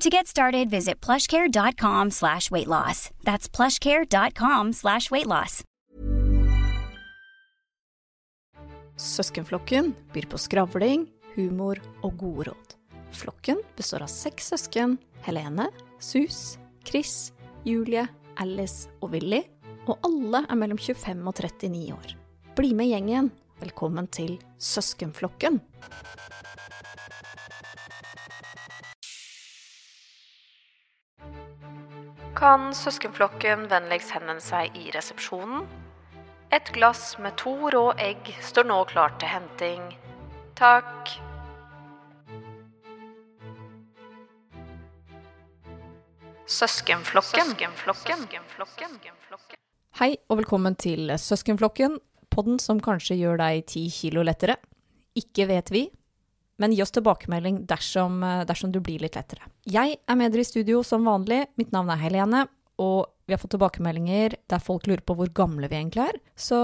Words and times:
To 0.00 0.10
get 0.10 0.26
started, 0.26 0.70
visit 0.70 1.00
plushcare.com 1.00 2.10
slash 2.10 2.50
weight 2.50 2.66
loss. 2.68 3.10
That's 3.22 3.48
plushcare.com 3.48 4.72
slash 4.72 5.10
weight 5.10 5.26
loss. 5.26 5.62
Søskenflokken 8.96 9.94
byr 10.14 10.26
på 10.30 10.38
skravling, 10.38 11.08
humor 11.34 11.80
og 12.02 12.16
gode 12.18 12.48
råd. 12.50 12.74
Flokken 13.14 13.58
består 13.78 14.04
av 14.06 14.10
seks 14.10 14.52
søsken. 14.52 14.98
Helene, 15.26 15.68
Sus, 15.98 16.58
Chris, 16.86 17.32
Julie, 17.64 18.04
Alice 18.38 18.90
og 19.00 19.14
Willy. 19.14 19.42
Og 19.86 19.98
alle 20.06 20.44
er 20.48 20.58
mellom 20.58 20.78
25 20.78 21.26
og 21.26 21.34
39 21.38 21.94
år. 21.96 22.14
Bli 22.58 22.74
med 22.74 22.90
gjengen. 22.92 23.32
Velkommen 23.62 24.06
til 24.10 24.36
Søskenflokken. 24.58 25.60
Kan 32.44 32.74
søskenflokken 32.76 33.62
vennligst 33.70 34.10
henvende 34.12 34.42
seg 34.44 34.74
i 34.76 34.90
resepsjonen? 34.92 35.62
Et 36.52 36.66
glass 36.76 37.14
med 37.24 37.38
to 37.40 37.54
rå 37.72 37.86
egg 37.96 38.28
står 38.44 38.66
nå 38.68 38.76
klart 38.90 39.14
til 39.22 39.30
henting. 39.32 39.86
Takk. 40.52 41.14
Søskenflokken. 46.44 47.56
Hei 50.02 50.12
og 50.28 50.42
velkommen 50.42 50.76
til 50.76 51.16
Søskenflokken, 51.16 51.96
podden 52.28 52.60
som 52.60 52.84
kanskje 52.84 53.22
gjør 53.22 53.40
deg 53.40 53.64
ti 53.72 53.88
kilo 53.88 54.20
lettere. 54.20 54.60
Ikke 55.16 55.48
vet 55.48 55.72
vi, 55.72 55.86
men 56.60 56.74
gi 56.74 56.82
oss 56.84 56.94
tilbakemelding 56.94 57.64
dersom, 57.70 58.20
dersom 58.46 58.72
du 58.74 58.80
blir 58.84 59.02
litt 59.02 59.18
lettere. 59.18 59.48
Jeg 59.66 59.98
er 59.98 60.18
med 60.18 60.34
dere 60.34 60.44
i 60.44 60.48
studio 60.48 60.82
som 60.86 61.06
vanlig. 61.08 61.44
Mitt 61.60 61.72
navn 61.74 61.90
er 61.90 62.02
Helene, 62.02 62.44
og 62.82 63.10
vi 63.26 63.34
har 63.34 63.40
fått 63.40 63.54
tilbakemeldinger 63.56 64.36
der 64.50 64.62
folk 64.62 64.86
lurer 64.86 65.02
på 65.06 65.16
hvor 65.18 65.30
gamle 65.34 65.70
vi 65.70 65.78
egentlig 65.80 66.04
er. 66.06 66.20
Så 66.36 66.58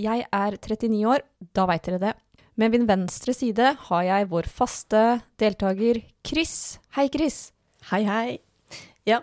jeg 0.00 0.26
er 0.26 0.58
39 0.58 1.04
år, 1.10 1.24
da 1.54 1.68
veit 1.70 1.86
dere 1.86 2.02
det. 2.02 2.14
Med 2.58 2.74
min 2.74 2.88
venstre 2.88 3.34
side 3.36 3.74
har 3.86 4.04
jeg 4.06 4.30
vår 4.32 4.48
faste 4.50 5.02
deltaker 5.38 6.02
Chris. 6.26 6.78
Hei, 6.96 7.06
Chris. 7.14 7.52
Hei, 7.92 8.02
hei. 8.08 8.38
Ja, 9.06 9.20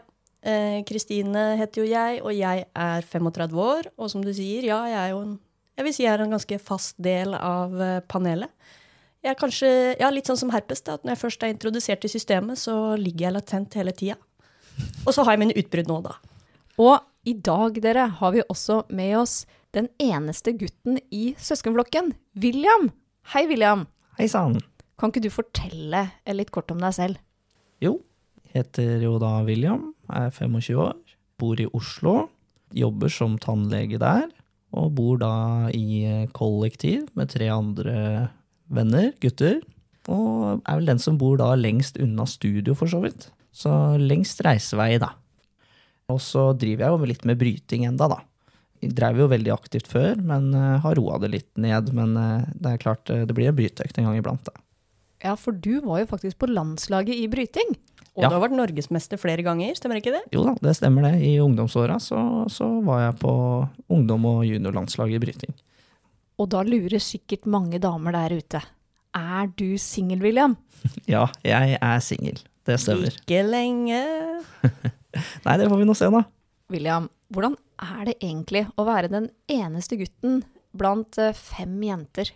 Kristine 0.86 1.56
heter 1.58 1.82
jo 1.82 1.90
jeg, 1.90 2.22
og 2.22 2.34
jeg 2.36 2.66
er 2.70 3.02
35 3.10 3.60
år. 3.62 3.90
Og 3.98 4.12
som 4.14 4.24
du 4.24 4.32
sier, 4.34 4.68
ja, 4.70 4.84
jeg 4.90 5.00
er 5.02 5.14
jo 5.16 5.22
en, 5.26 5.36
jeg 5.76 5.88
vil 5.88 5.96
si 5.96 6.06
jeg 6.06 6.14
er 6.14 6.24
en 6.24 6.36
ganske 6.36 6.60
fast 6.62 6.96
del 7.02 7.34
av 7.36 7.74
eh, 7.82 8.02
panelet. 8.08 8.52
Jeg 9.26 9.34
er 9.34 9.40
kanskje, 9.40 9.70
ja, 9.98 10.12
litt 10.14 10.28
sånn 10.30 10.38
som 10.38 10.52
herpes, 10.54 10.84
da, 10.86 11.00
at 11.00 11.06
når 11.06 11.16
jeg 11.16 11.22
først 11.24 11.44
er 11.44 11.50
introdusert 11.50 12.04
i 12.06 12.10
systemet, 12.14 12.60
så 12.62 12.94
ligger 12.94 13.26
jeg 13.26 13.34
latent 13.34 13.78
hele 13.80 13.94
tida. 13.98 14.20
Og 15.02 15.16
så 15.16 15.24
har 15.26 15.34
jeg 15.34 15.42
mine 15.42 15.56
utbrudd 15.58 15.90
nå, 15.90 15.98
da. 16.06 16.14
Og 16.78 17.00
i 17.26 17.34
dag, 17.34 17.80
dere, 17.82 18.04
har 18.20 18.36
vi 18.36 18.44
også 18.46 18.84
med 18.94 19.16
oss 19.24 19.34
den 19.74 19.90
eneste 19.98 20.54
gutten 20.60 21.00
i 21.10 21.32
søskenflokken, 21.42 22.14
William. 22.44 22.92
Hei, 23.34 23.48
William. 23.50 23.88
Hei 24.20 24.30
sann. 24.30 24.60
Kan 25.02 25.10
ikke 25.10 25.26
du 25.26 25.32
fortelle 25.34 26.06
litt 26.38 26.54
kort 26.54 26.70
om 26.70 26.86
deg 26.86 26.94
selv? 26.94 27.18
Jo, 27.82 27.98
heter 28.54 29.02
jo 29.10 29.18
da 29.18 29.40
William, 29.50 29.90
er 30.06 30.30
25 30.30 30.86
år, 30.86 31.02
bor 31.42 31.58
i 31.58 31.66
Oslo, 31.74 32.28
jobber 32.78 33.10
som 33.10 33.42
tannlege 33.42 33.98
der, 34.06 34.30
og 34.78 34.94
bor 35.02 35.18
da 35.18 35.36
i 35.74 36.28
kollektiv 36.38 37.10
med 37.18 37.34
tre 37.34 37.50
andre 37.50 37.96
venner, 38.72 39.12
gutter, 39.24 39.60
og 40.12 40.62
er 40.62 40.80
vel 40.80 40.90
den 40.90 41.02
som 41.02 41.18
bor 41.22 41.38
da 41.42 41.52
lengst 41.58 42.00
unna 42.02 42.28
studio, 42.30 42.76
for 42.78 42.92
så 42.92 43.02
vidt. 43.04 43.30
Så 43.56 43.72
lengst 44.02 44.44
reisevei, 44.46 44.96
da. 45.02 45.14
Og 46.12 46.20
så 46.22 46.52
driver 46.58 46.86
jeg 46.86 46.94
jo 46.94 47.10
litt 47.10 47.26
med 47.26 47.40
bryting 47.42 47.88
enda, 47.88 48.10
da. 48.12 48.20
Jeg 48.84 48.94
drev 48.98 49.24
jo 49.24 49.32
veldig 49.32 49.54
aktivt 49.56 49.88
før, 49.90 50.20
men 50.22 50.52
uh, 50.54 50.78
har 50.84 51.00
roa 51.00 51.18
det 51.24 51.32
litt 51.34 51.50
ned. 51.58 51.90
Men 51.96 52.14
uh, 52.20 52.46
det 52.54 52.76
er 52.76 52.84
klart, 52.84 53.10
uh, 53.10 53.24
det 53.26 53.34
blir 53.38 53.50
en 53.50 53.58
bryteøkt 53.58 53.98
en 53.98 54.10
gang 54.10 54.20
iblant, 54.20 54.46
da. 54.46 54.62
Ja, 55.24 55.34
for 55.40 55.56
du 55.56 55.80
var 55.82 56.04
jo 56.04 56.10
faktisk 56.12 56.38
på 56.44 56.52
landslaget 56.52 57.16
i 57.18 57.26
bryting. 57.32 57.74
Og 58.16 58.24
ja. 58.24 58.30
du 58.30 58.38
har 58.38 58.44
vært 58.46 58.56
norgesmester 58.56 59.20
flere 59.20 59.44
ganger, 59.44 59.74
stemmer 59.76 60.00
ikke 60.00 60.14
det? 60.14 60.22
Jo 60.36 60.46
da, 60.46 60.54
det 60.64 60.76
stemmer 60.78 61.10
det. 61.10 61.18
I 61.26 61.34
ungdomsåra 61.44 61.98
så, 62.04 62.20
så, 62.52 62.68
var 62.86 63.10
jeg 63.10 63.18
på 63.24 63.34
ungdom- 63.92 64.28
og 64.30 64.46
juniorlandslaget 64.48 65.18
i 65.18 65.24
bryting. 65.24 65.56
Og 66.42 66.50
da 66.52 66.64
lurer 66.68 67.00
sikkert 67.04 67.48
mange 67.48 67.80
damer 67.84 68.16
der 68.16 68.38
ute. 68.40 68.62
Er 69.16 69.52
du 69.56 69.78
singel, 69.80 70.24
William? 70.24 70.58
ja, 71.14 71.28
jeg 71.46 71.78
er 71.80 72.04
singel. 72.04 72.42
Det 72.66 72.80
stemmer. 72.82 73.14
Ikke 73.14 73.44
lenge. 73.46 74.02
Nei, 75.46 75.58
det 75.62 75.70
får 75.70 75.80
vi 75.80 75.88
nå 75.88 75.96
se, 75.96 76.10
da. 76.12 76.26
William, 76.74 77.08
hvordan 77.34 77.56
er 77.86 78.10
det 78.10 78.18
egentlig 78.20 78.66
å 78.76 78.86
være 78.88 79.12
den 79.14 79.30
eneste 79.52 80.00
gutten 80.00 80.42
blant 80.76 81.20
eh, 81.22 81.36
fem 81.38 81.78
jenter? 81.86 82.32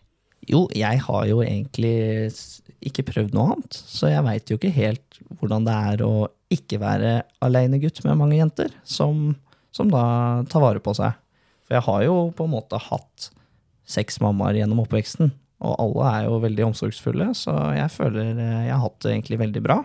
Jo, 0.49 0.63
jeg 0.73 1.01
har 1.03 1.25
jo 1.27 1.41
egentlig 1.43 2.29
ikke 2.85 3.05
prøvd 3.09 3.35
noe 3.35 3.55
annet, 3.55 3.75
så 3.75 4.09
jeg 4.09 4.25
veit 4.25 4.51
jo 4.51 4.57
ikke 4.57 4.71
helt 4.73 5.19
hvordan 5.39 5.65
det 5.67 5.75
er 5.91 6.03
å 6.05 6.13
ikke 6.53 6.79
være 6.81 7.11
alenegutt 7.45 7.99
med 8.05 8.17
mange 8.17 8.39
jenter, 8.39 8.71
som, 8.87 9.33
som, 9.75 9.91
da 9.91 10.45
tar 10.49 10.63
vare 10.63 10.81
på 10.81 10.95
seg. 10.97 11.17
For 11.67 11.77
jeg 11.77 11.85
har 11.85 12.05
jo 12.07 12.15
på 12.37 12.47
en 12.47 12.55
måte 12.55 12.79
hatt 12.81 13.29
seks 13.89 14.19
mammaer 14.23 14.59
gjennom 14.59 14.83
oppveksten, 14.83 15.31
og 15.65 15.75
alle 15.83 16.11
er 16.13 16.27
jo 16.29 16.41
veldig 16.43 16.69
omsorgsfulle, 16.69 17.31
så 17.35 17.55
jeg 17.75 17.91
føler 17.91 18.29
jeg 18.37 18.71
har 18.71 18.83
hatt 18.83 18.99
det 19.03 19.15
egentlig 19.15 19.41
veldig 19.41 19.63
bra 19.65 19.81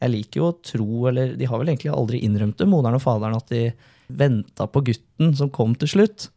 jeg 0.00 0.12
liker 0.14 0.40
jo 0.40 0.48
å 0.48 0.58
tro, 0.64 0.90
eller 1.10 1.34
de 1.36 1.48
har 1.48 1.60
vel 1.60 1.72
egentlig 1.72 1.92
aldri 1.92 2.22
innrømt 2.24 2.58
det, 2.60 2.68
moderen 2.68 2.96
og 2.96 3.04
faderen, 3.04 3.36
at 3.36 3.50
de 3.52 3.66
venta 4.10 4.66
på 4.70 4.82
gutten 4.88 5.34
som 5.36 5.52
kom 5.52 5.76
til 5.78 5.92
slutt. 5.92 6.30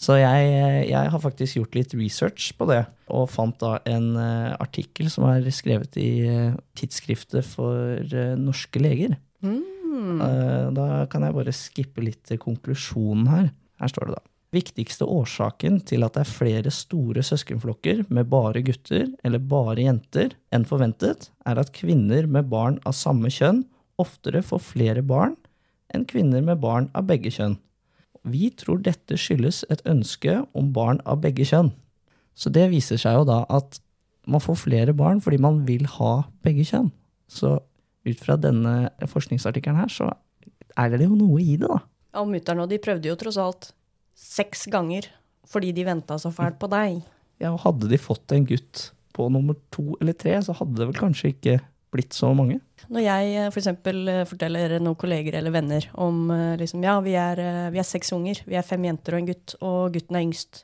Så 0.00 0.16
jeg, 0.16 0.44
jeg, 0.88 1.10
har 1.12 1.20
faktisk 1.20 1.58
gjort 1.58 1.74
litt 1.76 1.92
research 1.98 2.52
på 2.56 2.68
det, 2.70 2.84
og 3.12 3.28
fant 3.28 3.58
da 3.60 3.74
en 3.90 4.14
uh, 4.16 4.54
artikkel 4.62 5.10
som 5.12 5.26
er 5.28 5.44
skrevet 5.52 5.98
i 6.00 6.12
tidsskriftet 6.78 7.44
for 7.44 8.06
norske 8.40 8.80
leger. 8.80 9.18
Mm. 9.40 10.20
da 10.76 10.86
kan 11.10 11.24
jeg 11.24 11.34
bare 11.34 11.52
skippe 11.56 12.04
litt 12.04 12.22
til 12.28 12.38
konklusjonen 12.40 13.28
her. 13.28 13.50
Her 13.80 13.90
står 13.92 14.08
det 14.10 14.20
da. 14.20 14.29
Viktigste 14.50 15.06
årsaken 15.06 15.78
til 15.86 16.02
at 16.02 16.16
det 16.16 16.24
er 16.24 16.30
flere 16.30 16.70
store 16.74 17.22
søskenflokker 17.22 18.02
med 18.10 18.26
bare 18.32 18.64
gutter 18.66 19.06
eller 19.22 19.38
bare 19.38 19.84
jenter 19.84 20.34
enn 20.50 20.66
forventet, 20.66 21.28
er 21.46 21.60
at 21.62 21.70
kvinner 21.76 22.26
med 22.26 22.48
barn 22.50 22.80
av 22.82 22.96
samme 22.98 23.30
kjønn 23.30 23.62
oftere 24.02 24.42
får 24.42 24.64
flere 24.72 25.04
barn 25.06 25.36
enn 25.94 26.06
kvinner 26.10 26.42
med 26.42 26.58
barn 26.62 26.88
av 26.98 27.06
begge 27.06 27.30
kjønn. 27.34 27.60
Vi 28.26 28.50
tror 28.58 28.82
dette 28.82 29.16
skyldes 29.18 29.62
et 29.70 29.86
ønske 29.88 30.40
om 30.56 30.74
barn 30.74 30.98
av 31.06 31.22
begge 31.22 31.46
kjønn. 31.46 31.70
Så 32.34 32.50
det 32.50 32.68
viser 32.74 32.98
seg 33.00 33.20
jo 33.20 33.24
da 33.28 33.44
at 33.54 33.78
man 34.30 34.42
får 34.42 34.64
flere 34.66 34.94
barn 34.96 35.22
fordi 35.22 35.38
man 35.42 35.62
vil 35.68 35.86
ha 35.94 36.24
begge 36.42 36.66
kjønn. 36.66 36.90
Så 37.30 37.60
ut 38.02 38.18
fra 38.18 38.34
denne 38.40 38.90
forskningsartikkelen 39.06 39.78
her, 39.78 39.92
så 39.92 40.10
er 40.74 40.90
det 40.90 41.06
jo 41.06 41.14
noe 41.14 41.38
i 41.38 41.54
det, 41.54 41.68
da. 41.68 41.84
Ja, 42.16 42.24
mutter'n 42.26 42.64
og 42.64 42.70
de 42.72 42.80
prøvde 42.82 43.10
jo 43.10 43.18
tross 43.18 43.38
alt 43.38 43.70
seks 44.20 44.66
ganger 44.72 45.08
fordi 45.50 45.72
de 45.74 45.84
venta 45.88 46.18
så 46.20 46.30
fælt 46.34 46.60
på 46.60 46.68
deg. 46.70 47.00
Ja, 47.42 47.54
og 47.54 47.62
hadde 47.64 47.88
de 47.90 47.98
fått 47.98 48.30
en 48.36 48.46
gutt 48.46 48.90
på 49.16 49.26
nummer 49.32 49.56
to 49.74 49.96
eller 49.98 50.14
tre, 50.14 50.36
så 50.44 50.54
hadde 50.54 50.78
det 50.78 50.86
vel 50.92 51.00
kanskje 51.00 51.32
ikke 51.32 51.56
blitt 51.90 52.14
så 52.14 52.30
mange. 52.36 52.60
Når 52.90 53.02
jeg 53.02 53.46
f.eks. 53.50 53.70
For 53.82 54.10
forteller 54.30 54.76
noen 54.78 54.98
kolleger 54.98 55.36
eller 55.40 55.54
venner 55.54 55.88
om 55.98 56.28
eh, 56.34 56.58
liksom, 56.60 56.84
ja, 56.86 56.98
vi 57.02 57.16
er, 57.18 57.40
eh, 57.42 57.70
vi 57.74 57.80
er 57.82 57.88
seks 57.88 58.12
unger, 58.14 58.42
vi 58.46 58.58
er 58.58 58.66
fem 58.66 58.86
jenter 58.86 59.16
og 59.16 59.22
en 59.22 59.30
gutt, 59.32 59.56
og 59.58 59.96
gutten 59.96 60.18
er 60.18 60.26
yngst, 60.28 60.62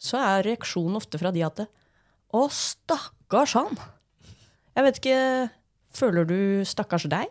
så 0.00 0.20
er 0.22 0.46
reaksjonen 0.48 0.96
ofte 1.00 1.20
fra 1.20 1.32
de 1.34 1.44
at 1.44 1.66
å, 1.66 2.46
stakkars 2.50 3.54
han. 3.58 3.76
Jeg 4.74 4.88
vet 4.88 5.02
ikke 5.02 5.20
Føler 5.94 6.26
du 6.26 6.38
stakkars 6.66 7.04
deg? 7.06 7.28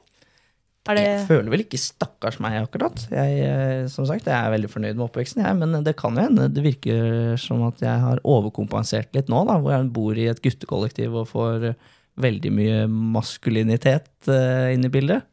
Det 0.83 0.99
Jeg 0.99 1.27
føler 1.29 1.49
vel 1.53 1.61
ikke 1.63 1.79
stakkars 1.79 2.41
meg, 2.43 2.57
akkurat. 2.59 3.05
Jeg, 3.07 3.37
eh, 3.47 3.85
som 3.87 4.03
sagt, 4.09 4.25
jeg 4.27 4.35
er 4.35 4.51
veldig 4.51 4.67
fornøyd 4.67 4.97
med 4.97 5.05
oppveksten, 5.05 5.43
jeg, 5.45 5.55
men 5.61 5.77
det 5.85 5.95
kan 5.95 6.17
jo 6.17 6.25
hende 6.25 6.49
det 6.51 6.63
virker 6.65 7.37
som 7.39 7.63
at 7.69 7.79
jeg 7.79 8.01
har 8.03 8.19
overkompensert 8.27 9.15
litt 9.15 9.31
nå, 9.31 9.45
da, 9.47 9.55
hvor 9.63 9.71
jeg 9.71 9.91
bor 9.95 10.19
i 10.19 10.27
et 10.27 10.41
guttekollektiv 10.43 11.15
og 11.21 11.29
får 11.31 11.69
veldig 12.19 12.51
mye 12.53 12.81
maskulinitet 12.89 14.11
uh, 14.27 14.69
inn 14.73 14.83
i 14.85 14.91
bildet. 14.91 15.23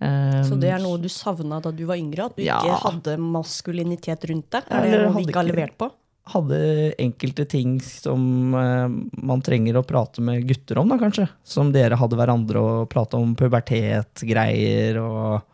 Um, 0.00 0.42
Så 0.48 0.58
det 0.60 0.72
er 0.72 0.80
noe 0.82 0.98
du 1.00 1.08
savna 1.12 1.60
da 1.60 1.70
du 1.72 1.84
var 1.88 2.00
yngre? 2.00 2.26
At 2.30 2.36
du 2.36 2.42
Ja. 2.42 2.58
ikke 2.58 2.82
hadde 2.88 3.16
maskulinitet 3.20 4.26
rundt 4.30 4.50
deg? 4.50 4.68
Er 4.68 4.88
det 4.88 5.00
noe 5.04 5.14
vi 5.16 5.26
ikke 5.28 5.40
har 5.42 5.48
levert 5.48 5.76
på? 5.80 5.90
Hadde 6.32 6.58
enkelte 7.00 7.44
ting 7.50 7.76
som 7.82 8.54
eh, 8.56 8.88
man 9.22 9.44
trenger 9.44 9.78
å 9.80 9.84
prate 9.86 10.22
med 10.24 10.46
gutter 10.48 10.80
om, 10.80 10.90
da 10.90 10.98
kanskje. 11.00 11.28
Som 11.46 11.72
dere 11.74 11.98
hadde 12.00 12.18
hverandre 12.18 12.62
å 12.62 12.74
prate 12.90 13.20
om 13.20 13.36
pubertet-greier 13.38 15.00
og 15.02 15.46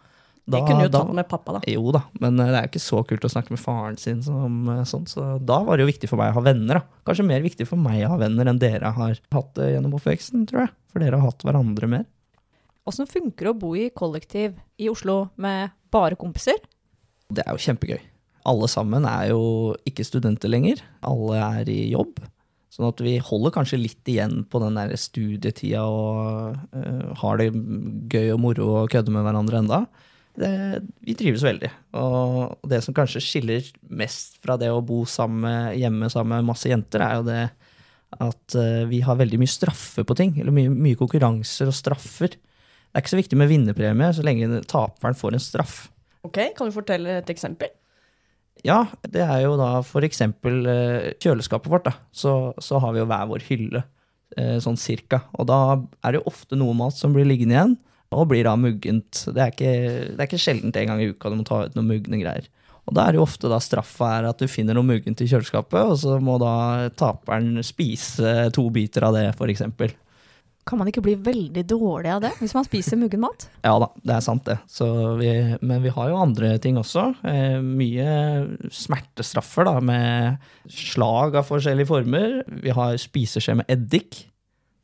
Det 0.47 0.61
kunne 0.63 0.85
du 0.85 0.87
jo 0.87 0.95
tatt 0.95 1.15
med 1.19 1.27
pappa, 1.27 1.57
da. 1.57 1.63
Jo 1.71 1.93
da, 1.97 2.05
men 2.23 2.39
eh, 2.39 2.51
det 2.53 2.59
er 2.59 2.67
jo 2.67 2.73
ikke 2.75 2.85
så 2.87 3.03
kult 3.09 3.27
å 3.27 3.33
snakke 3.33 3.55
med 3.55 3.63
faren 3.63 4.01
sin 4.01 4.21
som 4.25 4.73
sånn, 4.89 5.07
så 5.11 5.29
da 5.43 5.61
var 5.67 5.77
det 5.77 5.87
jo 5.87 5.93
viktig 5.93 6.11
for 6.13 6.23
meg 6.23 6.35
å 6.35 6.39
ha 6.39 6.45
venner. 6.47 6.81
da. 6.81 7.01
Kanskje 7.09 7.29
mer 7.29 7.47
viktig 7.47 7.69
for 7.69 7.81
meg 7.81 8.05
å 8.07 8.13
ha 8.15 8.21
venner 8.21 8.53
enn 8.53 8.61
dere 8.63 8.93
har 8.99 9.23
hatt 9.39 9.55
det 9.59 9.73
gjennom 9.75 9.97
oppveksten, 9.99 10.47
tror 10.51 10.67
jeg. 10.67 10.75
For 10.93 11.03
dere 11.03 11.19
har 11.19 11.33
hatt 11.33 11.47
hverandre 11.47 11.91
mer. 11.91 12.07
Åssen 12.87 13.09
funker 13.11 13.49
det 13.49 13.55
å 13.55 13.59
bo 13.59 13.73
i 13.75 13.89
kollektiv 13.91 14.61
i 14.79 14.87
Oslo 14.93 15.25
med 15.43 15.75
bare 15.91 16.19
kompiser? 16.19 16.61
Det 17.27 17.43
er 17.43 17.57
jo 17.57 17.65
kjempegøy. 17.65 17.99
Alle 18.47 18.69
sammen 18.71 19.07
er 19.09 19.33
jo 19.33 19.75
ikke 19.89 20.07
studenter 20.07 20.51
lenger. 20.53 20.83
Alle 21.07 21.39
er 21.43 21.71
i 21.73 21.81
jobb. 21.91 22.21
Sånn 22.77 22.91
at 22.91 23.01
vi 23.01 23.15
holder 23.25 23.55
kanskje 23.55 23.81
litt 23.81 24.11
igjen 24.11 24.43
på 24.53 24.61
den 24.61 24.77
der 24.77 24.93
studietida 25.01 25.87
og 25.89 26.59
uh, 26.77 27.15
har 27.23 27.41
det 27.41 27.49
gøy 28.13 28.35
og 28.35 28.43
moro 28.43 28.67
og 28.83 28.91
kødde 28.93 29.15
med 29.15 29.25
hverandre 29.25 29.63
enda. 29.63 29.79
Det, 30.37 30.51
vi 31.01 31.15
trives 31.17 31.45
veldig. 31.47 31.71
Og 31.97 32.69
det 32.69 32.83
som 32.85 32.97
kanskje 32.97 33.23
skiller 33.25 33.71
mest 33.89 34.37
fra 34.45 34.59
det 34.61 34.69
å 34.69 34.83
bo 34.85 35.07
sammen, 35.09 35.73
hjemme 35.79 36.11
sammen 36.13 36.37
med 36.37 36.51
masse 36.51 36.69
jenter, 36.69 37.01
er 37.07 37.17
jo 37.17 37.25
det 37.31 37.41
at 38.27 38.59
uh, 38.61 38.85
vi 38.91 39.01
har 39.07 39.17
veldig 39.19 39.41
mye 39.41 39.55
straffer 39.57 40.05
på 40.05 40.19
ting. 40.19 40.37
Eller 40.43 40.55
mye, 40.55 40.69
mye 40.71 41.01
konkurranser 41.01 41.73
og 41.73 41.79
straffer. 41.81 42.37
Det 42.37 42.93
er 42.93 43.05
ikke 43.07 43.15
så 43.17 43.23
viktig 43.23 43.41
med 43.41 43.51
vinnerpremie 43.51 44.13
så 44.17 44.23
lenge 44.25 44.61
taperen 44.69 45.17
får 45.17 45.37
en 45.37 45.47
straff. 45.49 45.81
Ok, 46.29 46.39
Kan 46.59 46.69
du 46.69 46.77
fortelle 46.77 47.23
et 47.23 47.33
eksempel? 47.33 47.73
Ja, 48.65 48.85
det 49.05 49.23
er 49.23 49.43
jo 49.45 49.57
da 49.61 49.83
eksempel 50.07 50.65
eh, 50.71 51.11
kjøleskapet 51.23 51.71
vårt, 51.71 51.89
da. 51.89 51.97
Så, 52.13 52.55
så 52.63 52.81
har 52.83 52.95
vi 52.95 53.03
jo 53.03 53.09
hver 53.11 53.29
vår 53.31 53.45
hylle, 53.51 53.83
eh, 54.37 54.57
sånn 54.63 54.79
cirka. 54.81 55.25
Og 55.37 55.49
da 55.51 55.61
er 55.77 56.15
det 56.15 56.23
jo 56.23 56.31
ofte 56.33 56.59
noe 56.59 56.77
mat 56.77 56.97
som 56.97 57.15
blir 57.15 57.29
liggende 57.29 57.57
igjen, 57.57 57.77
og 58.17 58.29
blir 58.31 58.47
da 58.47 58.55
muggent. 58.59 59.27
Det 59.35 59.43
er 59.43 59.53
ikke, 59.53 59.75
det 60.15 60.21
er 60.21 60.29
ikke 60.29 60.41
sjeldent 60.41 60.79
en 60.79 60.93
gang 60.93 61.03
i 61.03 61.11
uka 61.13 61.31
du 61.31 61.41
må 61.41 61.47
ta 61.47 61.65
ut 61.67 61.77
noen 61.77 61.91
mugne 61.91 62.23
greier. 62.23 62.49
Og 62.87 62.95
da 62.95 63.03
er 63.03 63.15
det 63.15 63.19
jo 63.19 63.27
ofte 63.27 63.51
da 63.51 63.59
straffa 63.63 64.13
er 64.21 64.29
at 64.29 64.41
du 64.41 64.47
finner 64.51 64.77
noe 64.79 64.87
muggent 64.87 65.21
i 65.23 65.27
kjøleskapet, 65.27 65.91
og 65.91 65.97
så 65.99 66.21
må 66.23 66.39
da 66.39 66.89
taperen 66.95 67.59
spise 67.67 68.49
to 68.55 68.69
biter 68.75 69.09
av 69.09 69.19
det, 69.19 69.29
eksempel. 69.51 69.95
Kan 70.67 70.81
man 70.81 70.89
ikke 70.91 71.03
bli 71.05 71.15
veldig 71.23 71.63
dårlig 71.71 72.11
av 72.11 72.23
det 72.25 72.33
hvis 72.41 72.55
man 72.57 72.65
spiser 72.67 72.99
muggen 72.99 73.23
mat? 73.23 73.47
Ja 73.67 73.77
da, 73.83 73.89
det 74.03 74.17
er 74.17 74.25
sant 74.25 74.45
det. 74.49 74.57
Så 74.71 74.87
vi, 75.21 75.31
men 75.63 75.85
vi 75.85 75.93
har 75.95 76.11
jo 76.11 76.19
andre 76.19 76.57
ting 76.63 76.79
også. 76.81 77.05
Eh, 77.27 77.59
mye 77.63 78.09
smertestraffer 78.75 79.69
da, 79.69 79.77
med 79.85 80.43
slag 80.73 81.39
av 81.39 81.47
forskjellige 81.49 81.91
former. 81.91 82.41
Vi 82.65 82.75
har 82.75 82.99
spiseskje 83.01 83.61
med 83.61 83.71
eddik. 83.73 84.25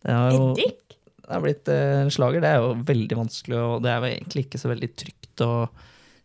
Jo, 0.07 0.53
Eddik? 0.53 0.97
Det 1.23 1.31
har 1.31 1.43
blitt 1.45 1.71
eh, 1.71 2.01
en 2.03 2.11
slager. 2.13 2.43
Det 2.43 2.51
er 2.51 2.63
jo 2.63 2.73
veldig 2.89 3.19
vanskelig, 3.23 3.59
og 3.59 3.85
det 3.85 3.93
er 3.93 4.03
jo 4.03 4.11
egentlig 4.11 4.47
ikke 4.47 4.61
så 4.63 4.71
veldig 4.73 4.91
trygt 5.03 5.45
å 5.47 5.53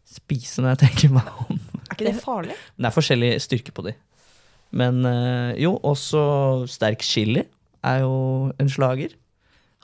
spise 0.07 0.63
når 0.63 0.73
jeg 0.73 0.81
tenker 0.85 1.13
meg 1.17 1.29
om. 1.45 1.59
Er 1.87 1.93
ikke 1.93 2.09
det 2.09 2.17
farlig? 2.23 2.57
Det 2.77 2.89
er 2.89 2.95
forskjellig 2.95 3.29
styrke 3.43 3.73
på 3.75 3.85
de. 3.89 3.93
Men 4.77 5.05
eh, 5.07 5.53
jo, 5.63 5.75
også 5.87 6.21
sterk 6.71 7.05
chili 7.05 7.45
er 7.87 8.01
jo 8.03 8.17
en 8.59 8.71
slager. 8.71 9.13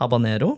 Habanero. 0.02 0.56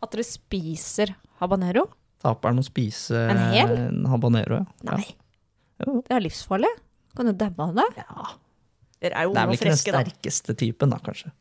At 0.00 0.12
dere 0.14 0.24
spiser 0.26 1.14
habanero? 1.40 1.86
Taperen 2.20 2.60
å 2.60 2.64
spise 2.64 3.16
En 3.32 3.40
hel? 3.54 3.74
en 3.86 4.06
habanero, 4.12 4.60
ja. 4.60 4.78
Nei. 4.90 5.04
Ja. 5.80 5.94
Det 6.04 6.16
er 6.16 6.24
livsfarlig. 6.24 6.70
Kan 7.16 7.30
du 7.30 7.32
daue 7.36 7.66
av 7.70 7.78
det? 7.78 7.86
Dere 9.00 9.14
er 9.16 9.28
jo 9.28 9.32
Det 9.34 9.40
er 9.42 9.48
vel 9.48 9.56
ikke 9.56 9.70
den 9.70 9.80
sterkeste 9.80 10.56
typen, 10.60 10.92
da, 10.92 10.98
kanskje. 11.04 11.32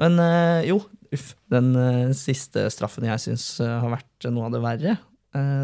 Men 0.00 0.18
eh, 0.22 0.66
jo, 0.70 0.80
uff. 1.14 1.34
Den 1.52 1.70
eh, 1.78 2.10
siste 2.18 2.66
straffen 2.74 3.06
jeg 3.06 3.22
syns 3.22 3.46
har 3.62 3.90
vært 3.92 4.30
noe 4.30 4.48
av 4.48 4.56
det 4.56 4.64
verre, 4.64 4.96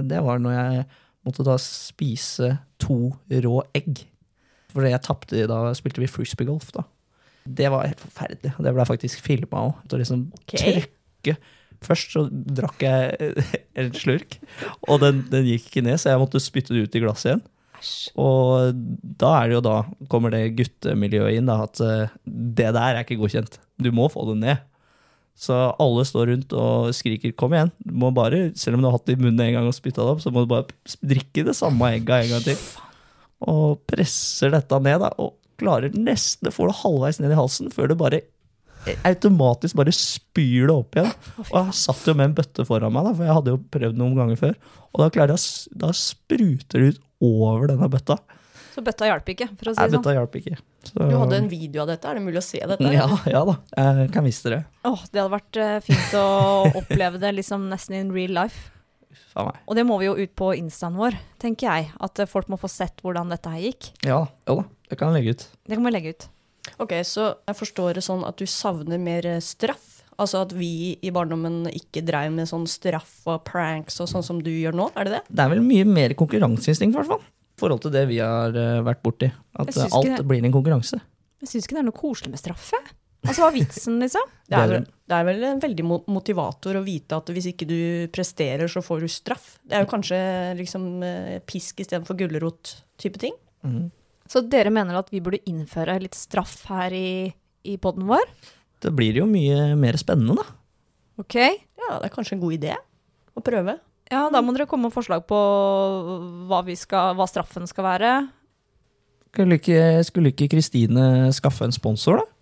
det 0.07 0.21
var 0.23 0.39
når 0.39 0.53
jeg 0.55 0.83
måtte 1.27 1.43
da 1.43 1.57
spise 1.59 2.53
to 2.79 3.11
rå 3.43 3.57
egg. 3.75 4.05
Fordi 4.71 4.93
jeg 4.93 5.03
tapte 5.03 5.47
da 5.51 5.73
spilte 5.75 5.99
vi 6.03 6.07
frisbeegolf, 6.11 6.69
da. 6.77 6.85
Det 7.47 7.71
var 7.73 7.87
helt 7.87 8.03
forferdelig. 8.03 8.55
Det 8.59 8.75
ble 8.77 8.89
faktisk 8.89 9.23
filma 9.25 9.69
òg. 9.69 9.85
Liksom 9.93 10.27
okay. 10.41 10.83
Trykke. 10.83 11.37
Først 11.85 12.15
så 12.17 12.25
drakk 12.31 12.83
jeg 12.83 13.35
en 13.81 13.93
slurk, 13.95 14.39
og 14.89 15.03
den, 15.03 15.27
den 15.31 15.45
gikk 15.51 15.69
ikke 15.69 15.85
ned, 15.85 16.01
så 16.01 16.15
jeg 16.15 16.23
måtte 16.23 16.41
spytte 16.43 16.75
det 16.75 16.87
ut 16.87 16.97
i 16.97 17.03
glasset 17.05 17.31
igjen. 17.31 17.45
Og 18.19 18.79
da 19.21 19.33
er 19.41 19.51
det 19.51 19.59
jo 19.59 19.65
da, 19.67 19.75
kommer 20.11 20.33
det 20.33 20.55
guttemiljøet 20.59 21.37
inn, 21.37 21.51
da, 21.51 21.59
at 21.67 21.83
eh, 21.85 22.15
det 22.25 22.71
der 22.73 22.97
er 22.97 23.03
ikke 23.03 23.19
godkjent. 23.21 23.61
Du 23.83 23.91
må 23.95 24.09
få 24.13 24.25
det 24.31 24.39
ned. 24.41 24.65
Så 25.37 25.53
alle 25.53 26.07
står 26.09 26.31
rundt 26.33 26.53
og 26.57 26.95
skriker 26.97 27.35
'kom 27.37 27.53
igjen'. 27.53 27.75
Du 27.85 27.93
må 27.93 28.11
bare, 28.11 28.57
selv 28.57 28.77
om 28.77 28.83
du 28.83 28.89
har 28.89 28.97
hatt 28.97 29.07
det 29.07 29.19
i 29.19 29.23
munnen 29.23 29.41
en 29.45 29.53
gang 29.53 29.67
og 29.69 29.77
spytta 29.77 30.01
det 30.01 30.13
opp, 30.17 30.23
så 30.25 30.33
må 30.33 30.43
du 30.43 30.49
bare 30.49 30.65
drikke 31.05 31.45
det 31.45 31.57
samme 31.57 31.93
egget 31.93 32.25
en 32.25 32.33
gang 32.33 32.45
til. 32.47 32.57
Og 33.45 33.85
presser 33.87 34.51
dette 34.51 34.81
ned, 34.81 35.01
da, 35.05 35.13
og 35.21 35.37
klarer 35.61 35.95
nesten 35.97 36.51
å 36.51 36.55
få 36.55 36.69
det 36.71 36.79
halvveis 36.83 37.21
ned 37.23 37.35
i 37.35 37.39
halsen 37.39 37.73
før 37.75 37.93
det 37.93 37.99
bare 38.01 38.23
automatisk 39.07 39.75
bare 39.79 39.93
spyr 39.95 40.69
det 40.69 40.75
opp 40.75 40.97
igjen. 40.97 41.11
Og 41.49 41.57
jeg 41.59 41.77
satt 41.81 42.07
jo 42.07 42.15
med 42.15 42.31
en 42.31 42.37
bøtte 42.37 42.67
foran 42.69 42.95
meg, 42.95 43.09
da, 43.09 43.15
for 43.17 43.27
jeg 43.27 43.39
hadde 43.39 43.55
jo 43.55 43.61
prøvd 43.75 43.99
noen 43.99 44.17
ganger 44.21 44.41
før. 44.41 44.57
Og 44.93 45.03
da 45.03 45.27
jeg, 45.27 45.41
da 45.83 45.93
spruter 45.97 46.85
det 46.85 46.93
ut 46.95 47.03
over 47.27 47.73
denne 47.73 47.89
bøtta. 47.93 48.19
Så 48.77 48.85
bøtta 48.85 49.09
hjalp 49.09 49.29
ikke, 49.33 49.49
for 49.57 49.71
å 49.71 49.73
si 49.73 49.81
Nei, 49.81 49.89
det 49.89 49.97
sånn. 49.97 50.05
bøtta 50.05 50.15
hjalp 50.19 50.35
ikke. 50.39 50.59
Så, 50.85 50.95
Du 51.01 51.17
hadde 51.17 51.41
en 51.41 51.51
video 51.51 51.83
av 51.83 51.91
dette, 51.91 52.07
er 52.11 52.19
det 52.19 52.25
mulig 52.27 52.43
å 52.43 52.45
se 52.45 52.61
dette? 52.61 52.93
ja, 52.93 53.07
ja 53.33 53.43
da, 53.49 53.57
jeg 53.81 54.11
kan 54.15 54.27
vise 54.27 54.47
dere. 54.47 54.63
Åh, 54.87 55.05
det 55.11 55.23
hadde 55.23 55.33
vært 55.33 55.61
eh, 55.65 55.77
fint 55.87 56.17
å 56.21 56.27
oppleve 56.83 57.21
det 57.23 57.33
liksom 57.39 57.71
nesten 57.73 57.97
in 57.99 58.13
real 58.15 58.37
life. 58.37 58.69
Og 59.37 59.73
det 59.77 59.85
må 59.89 59.97
vi 60.01 60.07
jo 60.09 60.15
ut 60.17 60.33
på 60.37 60.51
instaen 60.57 60.97
vår, 60.97 61.17
tenker 61.41 61.69
jeg. 61.69 61.91
At 62.05 62.21
eh, 62.21 62.29
folk 62.29 62.53
må 62.53 62.61
få 62.61 62.69
sett 62.73 63.01
hvordan 63.05 63.33
dette 63.33 63.53
her 63.53 63.65
gikk. 63.65 63.91
Ja 64.07 64.23
ja 64.29 64.59
da, 64.61 64.65
det 64.91 64.99
kan 64.99 65.13
jeg 65.13 65.21
legge 65.23 65.35
ut. 65.37 65.45
Det 65.67 65.77
kan 65.79 65.85
vi 65.89 65.93
legge 65.95 66.15
ut. 66.15 66.27
Ok, 66.83 66.93
Så 67.07 67.29
jeg 67.47 67.57
forstår 67.57 67.95
det 67.95 68.03
sånn 68.07 68.25
at 68.27 68.37
du 68.41 68.47
savner 68.51 68.99
mer 69.01 69.27
eh, 69.27 69.41
straff? 69.45 69.93
Altså 70.17 70.41
at 70.47 70.53
vi 70.57 70.97
i 71.05 71.11
barndommen 71.13 71.67
ikke 71.69 72.01
dreiv 72.07 72.33
med 72.33 72.49
sånn 72.49 72.65
straff 72.71 73.19
og 73.29 73.43
pranks 73.45 74.01
og 74.01 74.09
sånn 74.09 74.25
som 74.25 74.39
du 74.43 74.49
gjør 74.51 74.73
nå? 74.79 74.87
Er 74.97 75.05
det 75.09 75.13
det? 75.19 75.23
Det 75.29 75.45
er 75.45 75.51
vel 75.53 75.61
mye 75.65 75.85
mer 75.89 76.15
konkurranseinstinkt, 76.17 76.95
i 76.95 76.99
hvert 77.01 77.11
fall. 77.11 77.21
I 77.57 77.61
forhold 77.61 77.83
til 77.85 77.93
det 77.93 78.07
vi 78.09 78.19
har 78.25 78.57
eh, 78.57 78.81
vært 78.85 79.03
borti. 79.05 79.29
At 79.57 79.77
alt 79.91 80.09
det- 80.09 80.25
blir 80.29 80.45
en 80.45 80.55
konkurranse. 80.57 81.01
Jeg 81.43 81.51
syns 81.51 81.67
ikke 81.69 81.77
det 81.77 81.83
er 81.85 81.89
noe 81.91 81.97
koselig 82.01 82.33
med 82.33 82.41
straffe. 82.41 82.81
Altså, 83.27 83.43
hva 83.43 83.49
er 83.51 83.57
vitsen, 83.59 83.99
liksom? 84.01 84.33
Det 84.49 84.57
er, 84.57 84.85
det 84.87 85.15
er 85.17 85.25
vel 85.27 85.45
en 85.49 85.61
veldig 85.61 85.85
motivator 86.07 86.77
å 86.79 86.83
vite 86.87 87.17
at 87.19 87.31
hvis 87.35 87.49
ikke 87.51 87.67
du 87.67 87.79
presterer, 88.15 88.69
så 88.71 88.79
får 88.85 89.03
du 89.03 89.09
straff. 89.11 89.57
Det 89.67 89.75
er 89.75 89.83
jo 89.83 89.89
kanskje 89.91 90.19
liksom 90.61 90.85
eh, 91.03 91.39
pisk 91.45 91.83
istedenfor 91.83 92.15
gulrot-type 92.21 93.19
ting. 93.19 93.35
Så 94.31 94.43
dere 94.51 94.73
mener 94.75 94.99
at 94.99 95.11
vi 95.15 95.23
burde 95.25 95.43
innføre 95.47 95.99
litt 96.03 96.17
straff 96.19 96.65
her 96.71 96.95
i, 96.97 97.33
i 97.67 97.77
poden 97.83 98.07
vår? 98.09 98.25
Det 98.83 98.93
blir 98.95 99.23
jo 99.23 99.27
mye 99.31 99.75
mer 99.79 99.99
spennende, 100.01 100.39
da. 100.41 100.57
Ok? 101.23 101.37
Ja, 101.39 101.99
det 102.01 102.09
er 102.09 102.15
kanskje 102.15 102.37
en 102.37 102.43
god 102.43 102.57
idé 102.59 102.75
å 103.37 103.43
prøve. 103.45 103.79
Ja, 104.13 104.27
da 104.31 104.43
må 104.45 104.55
dere 104.55 104.69
komme 104.71 104.89
med 104.89 104.95
forslag 104.95 105.25
på 105.27 105.39
hva, 106.47 106.61
vi 106.67 106.77
skal, 106.79 107.17
hva 107.19 107.27
straffen 107.31 107.67
skal 107.67 107.87
være. 107.89 108.11
Skulle 109.37 109.59
ikke, 110.33 110.49
Kristine 110.53 111.33
skaffe 111.37 111.67
en 111.67 111.75
sponsor, 111.75 112.23
da? 112.23 112.33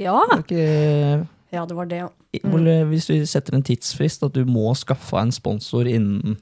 Ja, 0.00 0.16
Ikke, 0.38 1.26
Ja, 1.50 1.64
det 1.66 1.76
var 1.76 1.88
det, 1.90 2.02
ja. 2.04 2.08
Mm. 2.44 2.88
Hvis 2.92 3.08
du 3.10 3.14
setter 3.26 3.56
en 3.56 3.64
tidsfrist, 3.66 4.22
at 4.22 4.36
du 4.36 4.44
må 4.46 4.70
skaffe 4.78 5.18
en 5.18 5.32
sponsor 5.34 5.88
innen 5.90 6.38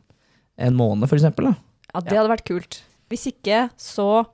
en 0.59 0.77
måned, 0.77 1.09
da. 1.09 1.55
ja 1.95 2.01
det 2.05 2.19
hadde 2.19 2.33
vært 2.33 2.49
kult. 2.49 2.81
Hvis 3.09 3.29
ikke, 3.31 3.69
så 3.81 4.27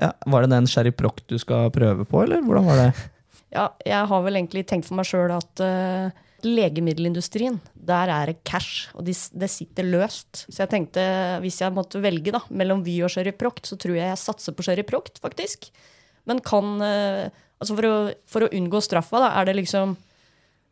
Ja, 0.00 0.12
var 0.28 0.44
det 0.44 0.52
den 0.52 0.68
Sherry 0.70 0.92
Proct 0.92 1.24
du 1.30 1.38
skal 1.40 1.70
prøve 1.74 2.04
på, 2.08 2.22
eller 2.24 2.44
hvordan 2.44 2.70
var 2.70 2.82
det? 2.84 2.90
Ja, 3.56 3.70
jeg 3.86 4.08
har 4.10 4.22
vel 4.24 4.36
egentlig 4.36 4.64
tenkt 4.68 4.88
for 4.88 4.98
meg 4.98 5.06
sjøl 5.08 5.30
at 5.32 5.60
uh, 5.62 6.10
legemiddelindustrien, 6.44 7.54
der 7.88 8.10
er 8.12 8.32
det 8.32 8.40
cash, 8.44 8.90
og 8.92 9.06
de, 9.06 9.14
det 9.14 9.48
sitter 9.48 9.86
løst. 9.86 10.42
Så 10.50 10.64
jeg 10.64 10.72
tenkte, 10.72 11.04
hvis 11.40 11.60
jeg 11.62 11.72
måtte 11.72 12.02
velge 12.02 12.34
da, 12.34 12.42
mellom 12.50 12.82
Vy 12.84 12.98
og 13.06 13.14
Sherry 13.14 13.32
Proct, 13.32 13.70
så 13.70 13.78
tror 13.80 13.96
jeg 13.96 14.10
jeg 14.10 14.20
satser 14.20 14.52
på 14.52 14.66
Sherry 14.66 14.84
Proct, 14.84 15.22
faktisk. 15.24 15.70
Men 16.28 16.42
kan 16.44 16.74
uh, 16.82 17.30
Altså 17.56 17.76
for 17.76 17.88
å, 17.88 17.94
for 18.28 18.44
å 18.44 18.50
unngå 18.52 18.82
straffa, 18.84 19.22
da, 19.22 19.30
er 19.40 19.48
det 19.48 19.56
liksom 19.62 19.94